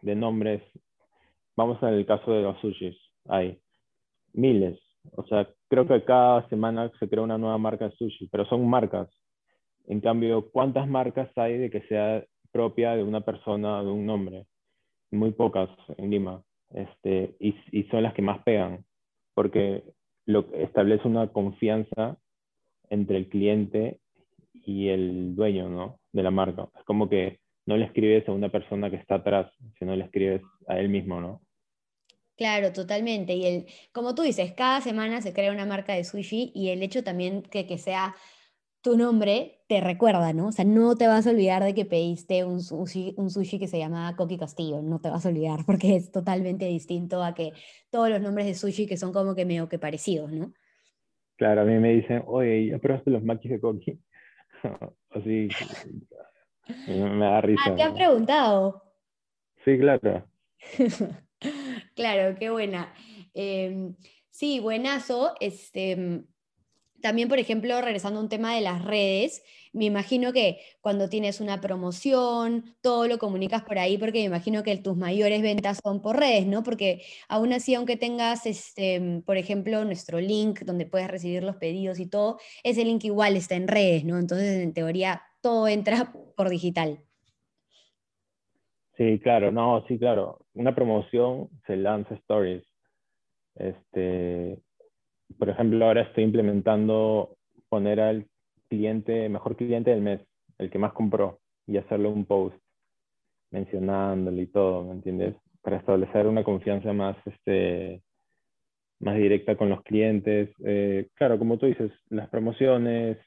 de 0.01 0.15
nombres 0.15 0.61
vamos 1.59 1.83
al 1.83 2.05
caso 2.05 2.31
de 2.31 2.41
los 2.41 2.57
sushis, 2.61 2.95
hay 3.27 3.59
miles. 4.31 4.79
O 5.11 5.25
sea, 5.25 5.45
creo 5.67 5.85
que 5.85 6.03
cada 6.05 6.47
semana 6.47 6.89
se 6.99 7.09
crea 7.09 7.21
una 7.21 7.37
nueva 7.37 7.57
marca 7.57 7.89
de 7.89 7.95
sushi, 7.97 8.27
pero 8.27 8.45
son 8.45 8.69
marcas. 8.69 9.09
En 9.87 9.99
cambio, 9.99 10.49
¿cuántas 10.51 10.87
marcas 10.87 11.29
hay 11.37 11.57
de 11.57 11.69
que 11.69 11.81
sea 11.81 12.23
propia 12.53 12.95
de 12.95 13.03
una 13.03 13.21
persona, 13.21 13.83
de 13.83 13.89
un 13.89 14.05
nombre? 14.05 14.45
Muy 15.11 15.31
pocas 15.31 15.69
en 15.97 16.09
Lima. 16.09 16.41
Este, 16.71 17.35
y, 17.41 17.53
y 17.71 17.83
son 17.85 18.03
las 18.03 18.13
que 18.13 18.21
más 18.21 18.41
pegan, 18.43 18.85
porque 19.33 19.83
lo, 20.25 20.45
establece 20.53 21.07
una 21.07 21.27
confianza 21.27 22.17
entre 22.89 23.17
el 23.17 23.27
cliente 23.27 23.99
y 24.53 24.87
el 24.87 25.35
dueño, 25.35 25.67
¿no? 25.67 25.99
de 26.13 26.23
la 26.23 26.31
marca. 26.31 26.69
Es 26.77 26.85
como 26.85 27.09
que 27.09 27.39
no 27.65 27.75
le 27.75 27.85
escribes 27.85 28.27
a 28.29 28.31
una 28.31 28.49
persona 28.49 28.89
que 28.89 28.95
está 28.95 29.15
atrás, 29.15 29.51
sino 29.77 29.95
le 29.95 30.05
escribes 30.05 30.41
a 30.67 30.79
él 30.79 30.89
mismo, 30.89 31.19
¿no? 31.19 31.41
Claro, 32.39 32.71
totalmente. 32.71 33.33
Y 33.33 33.45
el, 33.45 33.65
como 33.91 34.15
tú 34.15 34.21
dices, 34.21 34.53
cada 34.53 34.79
semana 34.79 35.21
se 35.21 35.33
crea 35.33 35.51
una 35.51 35.65
marca 35.65 35.93
de 35.93 36.05
sushi 36.05 36.53
y 36.55 36.69
el 36.69 36.81
hecho 36.83 37.03
también 37.03 37.41
que, 37.43 37.67
que 37.67 37.77
sea 37.77 38.15
tu 38.81 38.95
nombre 38.95 39.59
te 39.67 39.81
recuerda, 39.81 40.31
¿no? 40.31 40.47
O 40.47 40.51
sea, 40.53 40.63
no 40.63 40.95
te 40.95 41.07
vas 41.07 41.27
a 41.27 41.31
olvidar 41.31 41.61
de 41.65 41.73
que 41.73 41.83
pediste 41.83 42.45
un 42.45 42.61
sushi, 42.61 43.13
un 43.17 43.29
sushi 43.29 43.59
que 43.59 43.67
se 43.67 43.77
llama 43.77 44.15
Coqui 44.15 44.37
Castillo, 44.37 44.81
no 44.81 45.01
te 45.01 45.09
vas 45.09 45.25
a 45.25 45.29
olvidar 45.29 45.59
porque 45.65 45.97
es 45.97 46.13
totalmente 46.13 46.63
distinto 46.63 47.21
a 47.21 47.33
que 47.33 47.51
todos 47.89 48.09
los 48.09 48.21
nombres 48.21 48.47
de 48.47 48.55
sushi 48.55 48.87
que 48.87 48.95
son 48.95 49.11
como 49.11 49.35
que 49.35 49.43
medio 49.43 49.67
que 49.67 49.77
parecidos, 49.77 50.31
¿no? 50.31 50.53
Claro, 51.35 51.63
a 51.63 51.65
mí 51.65 51.77
me 51.77 51.89
dicen, 51.89 52.23
oye, 52.25 52.67
¿ya 52.67 52.77
probaste 52.77 53.11
los 53.11 53.21
maquis 53.21 53.51
de 53.51 53.59
Coqui? 53.59 53.99
Así, 55.09 55.49
me 56.87 57.25
da 57.25 57.41
risa. 57.41 57.63
Ah, 57.65 57.75
¿te 57.75 57.83
han 57.83 57.93
preguntado? 57.95 58.81
Sí, 59.65 59.77
claro. 59.77 60.25
claro, 61.95 62.37
qué 62.39 62.49
buena. 62.49 62.93
Em, 63.33 63.95
sí, 64.29 64.59
buenazo. 64.59 65.33
Este, 65.39 66.23
también, 67.01 67.29
por 67.29 67.39
ejemplo, 67.39 67.79
regresando 67.81 68.19
a 68.19 68.23
un 68.23 68.29
tema 68.29 68.55
de 68.55 68.61
las 68.61 68.83
redes, 68.83 69.41
me 69.73 69.85
imagino 69.85 70.33
que 70.33 70.59
cuando 70.81 71.09
tienes 71.09 71.39
una 71.39 71.61
promoción, 71.61 72.75
todo 72.81 73.07
lo 73.07 73.19
comunicas 73.19 73.63
por 73.63 73.77
ahí, 73.79 73.97
porque 73.97 74.19
me 74.19 74.25
imagino 74.25 74.63
que 74.63 74.77
tus 74.77 74.97
mayores 74.97 75.41
ventas 75.41 75.79
son 75.83 76.01
por 76.01 76.17
redes, 76.19 76.47
¿no? 76.47 76.63
Porque 76.63 77.03
aún 77.27 77.53
así, 77.53 77.75
aunque 77.75 77.97
tengas, 77.97 78.45
este, 78.45 79.21
por 79.25 79.37
ejemplo, 79.37 79.85
nuestro 79.85 80.19
link 80.19 80.61
donde 80.61 80.85
puedes 80.85 81.07
recibir 81.07 81.43
los 81.43 81.55
pedidos 81.57 81.99
y 81.99 82.07
todo, 82.07 82.39
ese 82.63 82.83
link 82.83 83.03
igual 83.05 83.35
está 83.37 83.55
en 83.55 83.67
redes, 83.67 84.03
¿no? 84.05 84.17
Entonces, 84.17 84.61
en 84.61 84.73
teoría, 84.73 85.21
todo 85.41 85.67
entra 85.67 86.11
por 86.35 86.49
digital. 86.49 87.03
Sí, 88.99 89.17
claro, 89.19 89.49
no, 89.49 89.85
sí, 89.87 89.97
claro. 89.97 90.39
Una 90.55 90.75
promoción 90.75 91.47
se 91.65 91.77
lanza 91.77 92.15
stories. 92.15 92.65
Este, 93.55 94.59
por 95.37 95.49
ejemplo, 95.49 95.85
ahora 95.85 96.01
estoy 96.01 96.25
implementando 96.25 97.37
poner 97.69 98.01
al 98.01 98.27
cliente, 98.69 99.29
mejor 99.29 99.55
cliente 99.55 99.91
del 99.91 100.01
mes, 100.01 100.21
el 100.57 100.69
que 100.69 100.79
más 100.79 100.91
compró, 100.91 101.39
y 101.65 101.77
hacerle 101.77 102.09
un 102.09 102.25
post 102.25 102.57
mencionándolo 103.51 104.41
y 104.41 104.47
todo, 104.47 104.83
¿me 104.83 104.91
entiendes? 104.91 105.35
Para 105.61 105.77
establecer 105.77 106.27
una 106.27 106.43
confianza 106.43 106.91
más, 106.91 107.15
este, 107.25 108.03
más 108.99 109.15
directa 109.15 109.55
con 109.55 109.69
los 109.69 109.81
clientes. 109.83 110.49
Eh, 110.65 111.07
claro, 111.13 111.39
como 111.39 111.57
tú 111.57 111.67
dices, 111.67 111.91
las 112.09 112.29
promociones, 112.29 113.17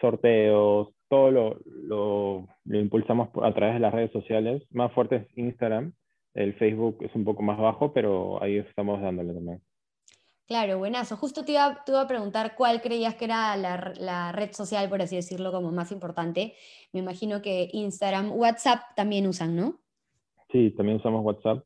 sorteos, 0.00 0.88
todo 1.10 1.30
lo, 1.32 1.58
lo, 1.66 2.48
lo, 2.64 2.78
impulsamos 2.78 3.28
a 3.42 3.52
través 3.52 3.74
de 3.74 3.80
las 3.80 3.92
redes 3.92 4.12
sociales. 4.12 4.62
Más 4.70 4.92
fuerte 4.92 5.16
es 5.16 5.38
Instagram. 5.38 5.92
El 6.34 6.54
Facebook 6.54 6.98
es 7.00 7.12
un 7.16 7.24
poco 7.24 7.42
más 7.42 7.58
bajo, 7.58 7.92
pero 7.92 8.40
ahí 8.40 8.58
estamos 8.58 9.02
dándole 9.02 9.34
también. 9.34 9.60
Claro, 10.46 10.78
buenazo. 10.78 11.16
Justo 11.16 11.44
te 11.44 11.52
iba, 11.52 11.82
te 11.84 11.90
iba 11.90 12.00
a 12.00 12.06
preguntar 12.06 12.54
cuál 12.56 12.80
creías 12.80 13.16
que 13.16 13.24
era 13.24 13.56
la, 13.56 13.92
la, 13.98 14.32
red 14.32 14.52
social, 14.52 14.88
por 14.88 15.02
así 15.02 15.16
decirlo, 15.16 15.50
como 15.50 15.72
más 15.72 15.90
importante. 15.90 16.54
Me 16.92 17.00
imagino 17.00 17.42
que 17.42 17.68
Instagram, 17.72 18.30
WhatsApp 18.32 18.80
también 18.94 19.26
usan, 19.26 19.56
¿no? 19.56 19.80
Sí, 20.52 20.70
también 20.76 20.98
usamos 20.98 21.24
WhatsApp, 21.24 21.64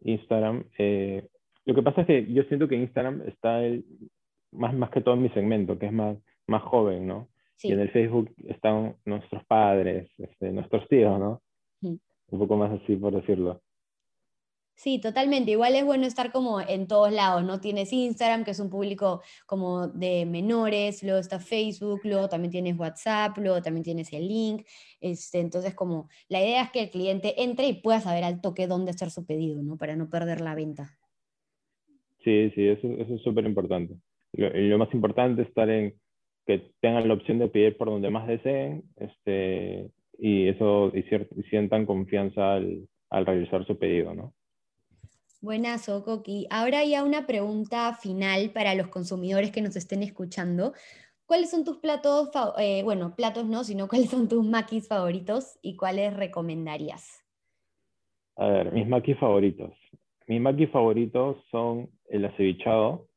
Instagram. 0.00 0.64
Eh, 0.78 1.26
lo 1.64 1.74
que 1.74 1.82
pasa 1.82 2.02
es 2.02 2.06
que 2.06 2.32
yo 2.32 2.42
siento 2.44 2.68
que 2.68 2.76
Instagram 2.76 3.22
está 3.26 3.64
el, 3.64 3.84
más, 4.50 4.74
más 4.74 4.90
que 4.90 5.00
todo 5.00 5.14
en 5.14 5.22
mi 5.22 5.30
segmento, 5.30 5.78
que 5.78 5.86
es 5.86 5.92
más, 5.92 6.18
más 6.46 6.62
joven, 6.62 7.06
¿no? 7.06 7.28
Sí. 7.62 7.68
Y 7.68 7.72
en 7.74 7.78
el 7.78 7.90
Facebook 7.90 8.34
están 8.48 8.96
nuestros 9.04 9.44
padres, 9.44 10.10
este, 10.18 10.50
nuestros 10.50 10.88
tíos, 10.88 11.16
¿no? 11.16 11.40
Un 11.80 12.00
poco 12.40 12.56
más 12.56 12.72
así, 12.72 12.96
por 12.96 13.14
decirlo. 13.14 13.62
Sí, 14.74 14.98
totalmente. 14.98 15.52
Igual 15.52 15.76
es 15.76 15.84
bueno 15.84 16.06
estar 16.06 16.32
como 16.32 16.60
en 16.60 16.88
todos 16.88 17.12
lados, 17.12 17.44
¿no? 17.44 17.60
Tienes 17.60 17.92
Instagram, 17.92 18.42
que 18.42 18.50
es 18.50 18.58
un 18.58 18.68
público 18.68 19.22
como 19.46 19.86
de 19.86 20.26
menores, 20.26 21.04
luego 21.04 21.20
está 21.20 21.38
Facebook, 21.38 22.00
luego 22.02 22.28
también 22.28 22.50
tienes 22.50 22.76
WhatsApp, 22.76 23.38
luego 23.38 23.62
también 23.62 23.84
tienes 23.84 24.12
el 24.12 24.26
link. 24.26 24.66
Este, 25.00 25.38
entonces, 25.38 25.74
como 25.76 26.08
la 26.28 26.40
idea 26.40 26.64
es 26.64 26.72
que 26.72 26.80
el 26.80 26.90
cliente 26.90 27.44
entre 27.44 27.68
y 27.68 27.74
pueda 27.74 28.00
saber 28.00 28.24
al 28.24 28.40
toque 28.40 28.66
dónde 28.66 28.90
hacer 28.90 29.10
su 29.10 29.24
pedido, 29.24 29.62
¿no? 29.62 29.76
Para 29.76 29.94
no 29.94 30.10
perder 30.10 30.40
la 30.40 30.56
venta. 30.56 30.98
Sí, 32.24 32.50
sí, 32.56 32.66
eso, 32.66 32.88
eso 32.88 33.14
es 33.14 33.22
súper 33.22 33.44
importante. 33.44 33.94
Lo, 34.32 34.48
lo, 34.48 34.78
más 34.78 34.92
importante 34.94 35.42
es 35.42 35.48
estar 35.48 35.70
en 35.70 35.94
que 36.46 36.72
tengan 36.80 37.06
la 37.06 37.14
opción 37.14 37.38
de 37.38 37.48
pedir 37.48 37.76
por 37.76 37.88
donde 37.88 38.10
más 38.10 38.26
deseen 38.26 38.84
este, 38.96 39.90
y 40.18 40.48
eso 40.48 40.92
y, 40.94 41.00
y 41.00 41.42
sientan 41.44 41.86
confianza 41.86 42.54
al, 42.54 42.88
al 43.10 43.26
realizar 43.26 43.64
su 43.66 43.78
pedido, 43.78 44.14
¿no? 44.14 44.34
Buenazo, 45.42 46.04
Coqui. 46.04 46.46
Ahora 46.50 46.84
ya 46.84 47.02
una 47.02 47.26
pregunta 47.26 47.92
final 47.94 48.50
para 48.50 48.76
los 48.76 48.86
consumidores 48.86 49.50
que 49.50 49.60
nos 49.60 49.74
estén 49.74 50.04
escuchando. 50.04 50.72
¿Cuáles 51.26 51.50
son 51.50 51.64
tus 51.64 51.78
platos, 51.78 52.30
eh, 52.58 52.82
bueno, 52.84 53.16
platos 53.16 53.46
no, 53.46 53.64
sino 53.64 53.88
cuáles 53.88 54.10
son 54.10 54.28
tus 54.28 54.44
maquis 54.46 54.86
favoritos 54.86 55.58
y 55.60 55.76
cuáles 55.76 56.16
recomendarías? 56.16 57.24
A 58.36 58.46
ver, 58.46 58.72
mis 58.72 58.86
maquis 58.86 59.18
favoritos. 59.18 59.72
Mis 60.28 60.40
maquis 60.40 60.70
favoritos 60.70 61.36
son 61.50 61.90
el 62.08 62.24
acevichado, 62.24 63.08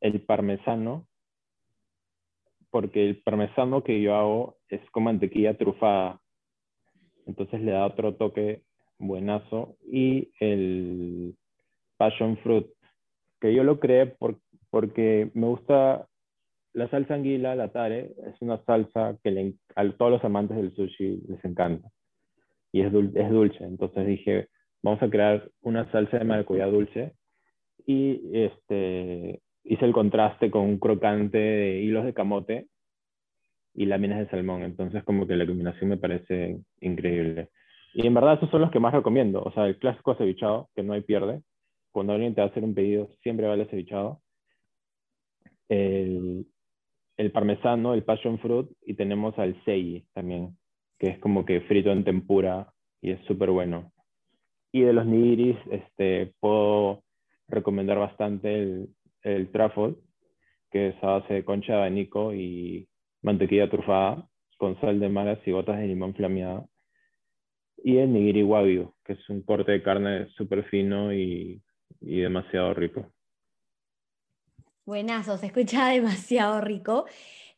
el 0.00 0.22
parmesano, 0.22 1.08
porque 2.70 3.04
el 3.08 3.22
parmesano 3.22 3.82
que 3.82 4.00
yo 4.00 4.14
hago 4.14 4.56
es 4.68 4.80
con 4.90 5.04
mantequilla 5.04 5.56
trufada. 5.56 6.20
Entonces 7.26 7.60
le 7.60 7.72
da 7.72 7.86
otro 7.86 8.14
toque 8.14 8.62
buenazo. 8.98 9.76
Y 9.86 10.30
el 10.40 11.34
passion 11.96 12.36
fruit, 12.38 12.66
que 13.40 13.54
yo 13.54 13.64
lo 13.64 13.80
creé 13.80 14.06
por, 14.06 14.38
porque 14.70 15.30
me 15.34 15.46
gusta 15.46 16.06
la 16.72 16.88
salsa 16.88 17.14
anguila, 17.14 17.56
la 17.56 17.72
tare, 17.72 18.12
es 18.26 18.40
una 18.40 18.62
salsa 18.64 19.18
que 19.22 19.30
le, 19.30 19.54
a 19.74 19.90
todos 19.92 20.12
los 20.12 20.24
amantes 20.24 20.56
del 20.56 20.74
sushi 20.74 21.22
les 21.28 21.44
encanta. 21.44 21.88
Y 22.72 22.82
es, 22.82 22.92
dul, 22.92 23.10
es 23.16 23.28
dulce. 23.30 23.64
Entonces 23.64 24.06
dije, 24.06 24.48
vamos 24.82 25.02
a 25.02 25.10
crear 25.10 25.50
una 25.62 25.90
salsa 25.90 26.18
de 26.18 26.24
maracuyá 26.24 26.66
dulce. 26.66 27.14
Y 27.86 28.20
este, 28.32 29.42
hice 29.70 29.84
el 29.84 29.92
contraste 29.92 30.50
con 30.50 30.62
un 30.62 30.78
crocante 30.78 31.38
de 31.38 31.80
hilos 31.80 32.04
de 32.04 32.12
camote 32.12 32.66
y 33.72 33.86
láminas 33.86 34.18
de 34.18 34.28
salmón. 34.28 34.64
Entonces 34.64 35.04
como 35.04 35.28
que 35.28 35.36
la 35.36 35.46
combinación 35.46 35.90
me 35.90 35.96
parece 35.96 36.58
increíble. 36.80 37.50
Y 37.94 38.04
en 38.04 38.14
verdad 38.14 38.34
esos 38.34 38.50
son 38.50 38.62
los 38.62 38.72
que 38.72 38.80
más 38.80 38.92
recomiendo. 38.92 39.40
O 39.40 39.52
sea, 39.52 39.68
el 39.68 39.78
clásico 39.78 40.10
acevichado, 40.10 40.68
que 40.74 40.82
no 40.82 40.92
hay 40.92 41.02
pierde. 41.02 41.42
Cuando 41.92 42.12
alguien 42.12 42.34
te 42.34 42.40
va 42.40 42.48
a 42.48 42.50
hacer 42.50 42.64
un 42.64 42.74
pedido, 42.74 43.10
siempre 43.22 43.46
vale 43.46 43.62
acevichado. 43.62 44.20
El, 45.68 46.46
el 47.16 47.30
parmesano, 47.30 47.94
el 47.94 48.02
passion 48.02 48.40
fruit, 48.40 48.68
y 48.82 48.94
tenemos 48.94 49.38
al 49.38 49.54
sei 49.64 50.04
también, 50.12 50.58
que 50.98 51.10
es 51.10 51.18
como 51.20 51.44
que 51.44 51.60
frito 51.60 51.92
en 51.92 52.02
tempura 52.02 52.72
y 53.00 53.12
es 53.12 53.20
súper 53.26 53.50
bueno. 53.50 53.92
Y 54.72 54.80
de 54.80 54.92
los 54.92 55.06
nigiris, 55.06 55.58
este, 55.70 56.34
puedo 56.40 57.04
recomendar 57.46 57.98
bastante 57.98 58.62
el, 58.62 58.88
el 59.22 59.50
truffle, 59.50 59.94
que 60.70 60.88
es 60.88 60.96
a 61.02 61.18
base 61.18 61.34
de 61.34 61.44
concha 61.44 61.72
de 61.72 61.78
abanico 61.78 62.34
y 62.34 62.88
mantequilla 63.22 63.70
trufada 63.70 64.28
con 64.56 64.80
sal 64.80 65.00
de 65.00 65.08
maras 65.08 65.38
y 65.46 65.52
gotas 65.52 65.78
de 65.78 65.86
limón 65.86 66.14
flameada 66.14 66.66
y 67.82 67.98
el 67.98 68.12
nigiri 68.12 68.42
wagyu, 68.42 68.94
que 69.04 69.14
es 69.14 69.30
un 69.30 69.42
corte 69.42 69.72
de 69.72 69.82
carne 69.82 70.28
súper 70.36 70.64
fino 70.64 71.12
y, 71.12 71.62
y, 72.00 72.20
demasiado 72.20 72.74
rico. 72.74 73.10
Buenazo, 74.84 75.36
se 75.38 75.46
escucha 75.46 75.88
demasiado 75.92 76.60
rico. 76.60 77.06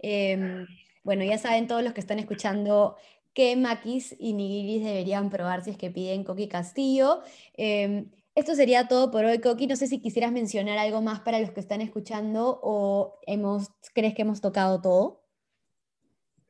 Eh, 0.01 0.65
bueno, 1.03 1.25
ya 1.25 1.39
saben 1.39 1.67
todos 1.67 1.83
los 1.83 1.93
que 1.93 2.01
están 2.01 2.19
escuchando 2.19 2.97
qué 3.35 3.57
maquis 3.57 4.15
y 4.19 4.35
nigiris 4.35 4.85
deberían 4.85 5.31
probar 5.31 5.63
si 5.63 5.71
es 5.71 5.77
que 5.77 5.91
piden 5.91 6.25
Coqui 6.25 6.49
Castillo. 6.49 7.23
Eh, 7.57 8.05
esto 8.35 8.55
sería 8.55 8.89
todo 8.89 9.11
por 9.11 9.25
hoy, 9.25 9.41
Coqui. 9.41 9.67
No 9.67 9.77
sé 9.77 9.87
si 9.87 10.01
quisieras 10.01 10.33
mencionar 10.33 10.79
algo 10.79 11.03
más 11.03 11.21
para 11.21 11.41
los 11.41 11.51
que 11.51 11.61
están 11.61 11.81
escuchando 11.81 12.59
o 12.63 13.19
hemos, 13.27 13.69
crees 13.95 14.15
que 14.15 14.23
hemos 14.23 14.41
tocado 14.41 14.81
todo. 14.81 15.21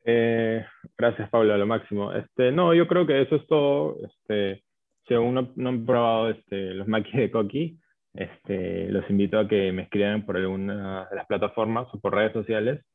Eh, 0.05 0.65
gracias, 0.97 1.29
Pablo, 1.29 1.53
a 1.53 1.57
lo 1.57 1.65
máximo. 1.65 2.13
Este, 2.13 2.51
no, 2.51 2.73
yo 2.73 2.87
creo 2.87 3.05
que 3.05 3.21
eso 3.21 3.35
es 3.35 3.47
todo. 3.47 3.97
Este, 4.05 4.63
si 5.07 5.13
aún 5.13 5.33
no, 5.33 5.51
no 5.55 5.69
han 5.69 5.85
probado 5.85 6.29
este, 6.29 6.73
los 6.73 6.87
maquis 6.87 7.15
de 7.15 7.31
Coqui, 7.31 7.79
este, 8.13 8.89
los 8.89 9.09
invito 9.09 9.39
a 9.39 9.47
que 9.47 9.71
me 9.71 9.83
escriban 9.83 10.25
por 10.25 10.37
alguna 10.37 11.07
de 11.09 11.15
las 11.15 11.25
plataformas 11.25 11.87
o 11.93 11.99
por 11.99 12.13
redes 12.13 12.33
sociales 12.33 12.85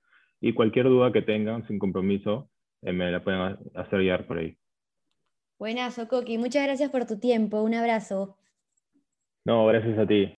y 0.41 0.53
cualquier 0.53 0.87
duda 0.87 1.13
que 1.13 1.23
tengan 1.23 1.67
sin 1.67 1.79
compromiso 1.79 2.49
eh, 2.83 2.93
me 2.93 3.11
la 3.11 3.23
pueden 3.23 3.59
hacer 3.75 4.01
llegar 4.01 4.27
por 4.27 4.39
ahí. 4.39 4.57
Buenazo, 5.59 6.07
Coqui. 6.07 6.39
Muchas 6.39 6.65
gracias 6.65 6.91
por 6.91 7.05
tu 7.05 7.19
tiempo. 7.19 7.63
Un 7.63 7.75
abrazo. 7.75 8.38
No, 9.49 9.65
gracias 9.67 9.97
a 9.99 10.05
ti. 10.07 10.27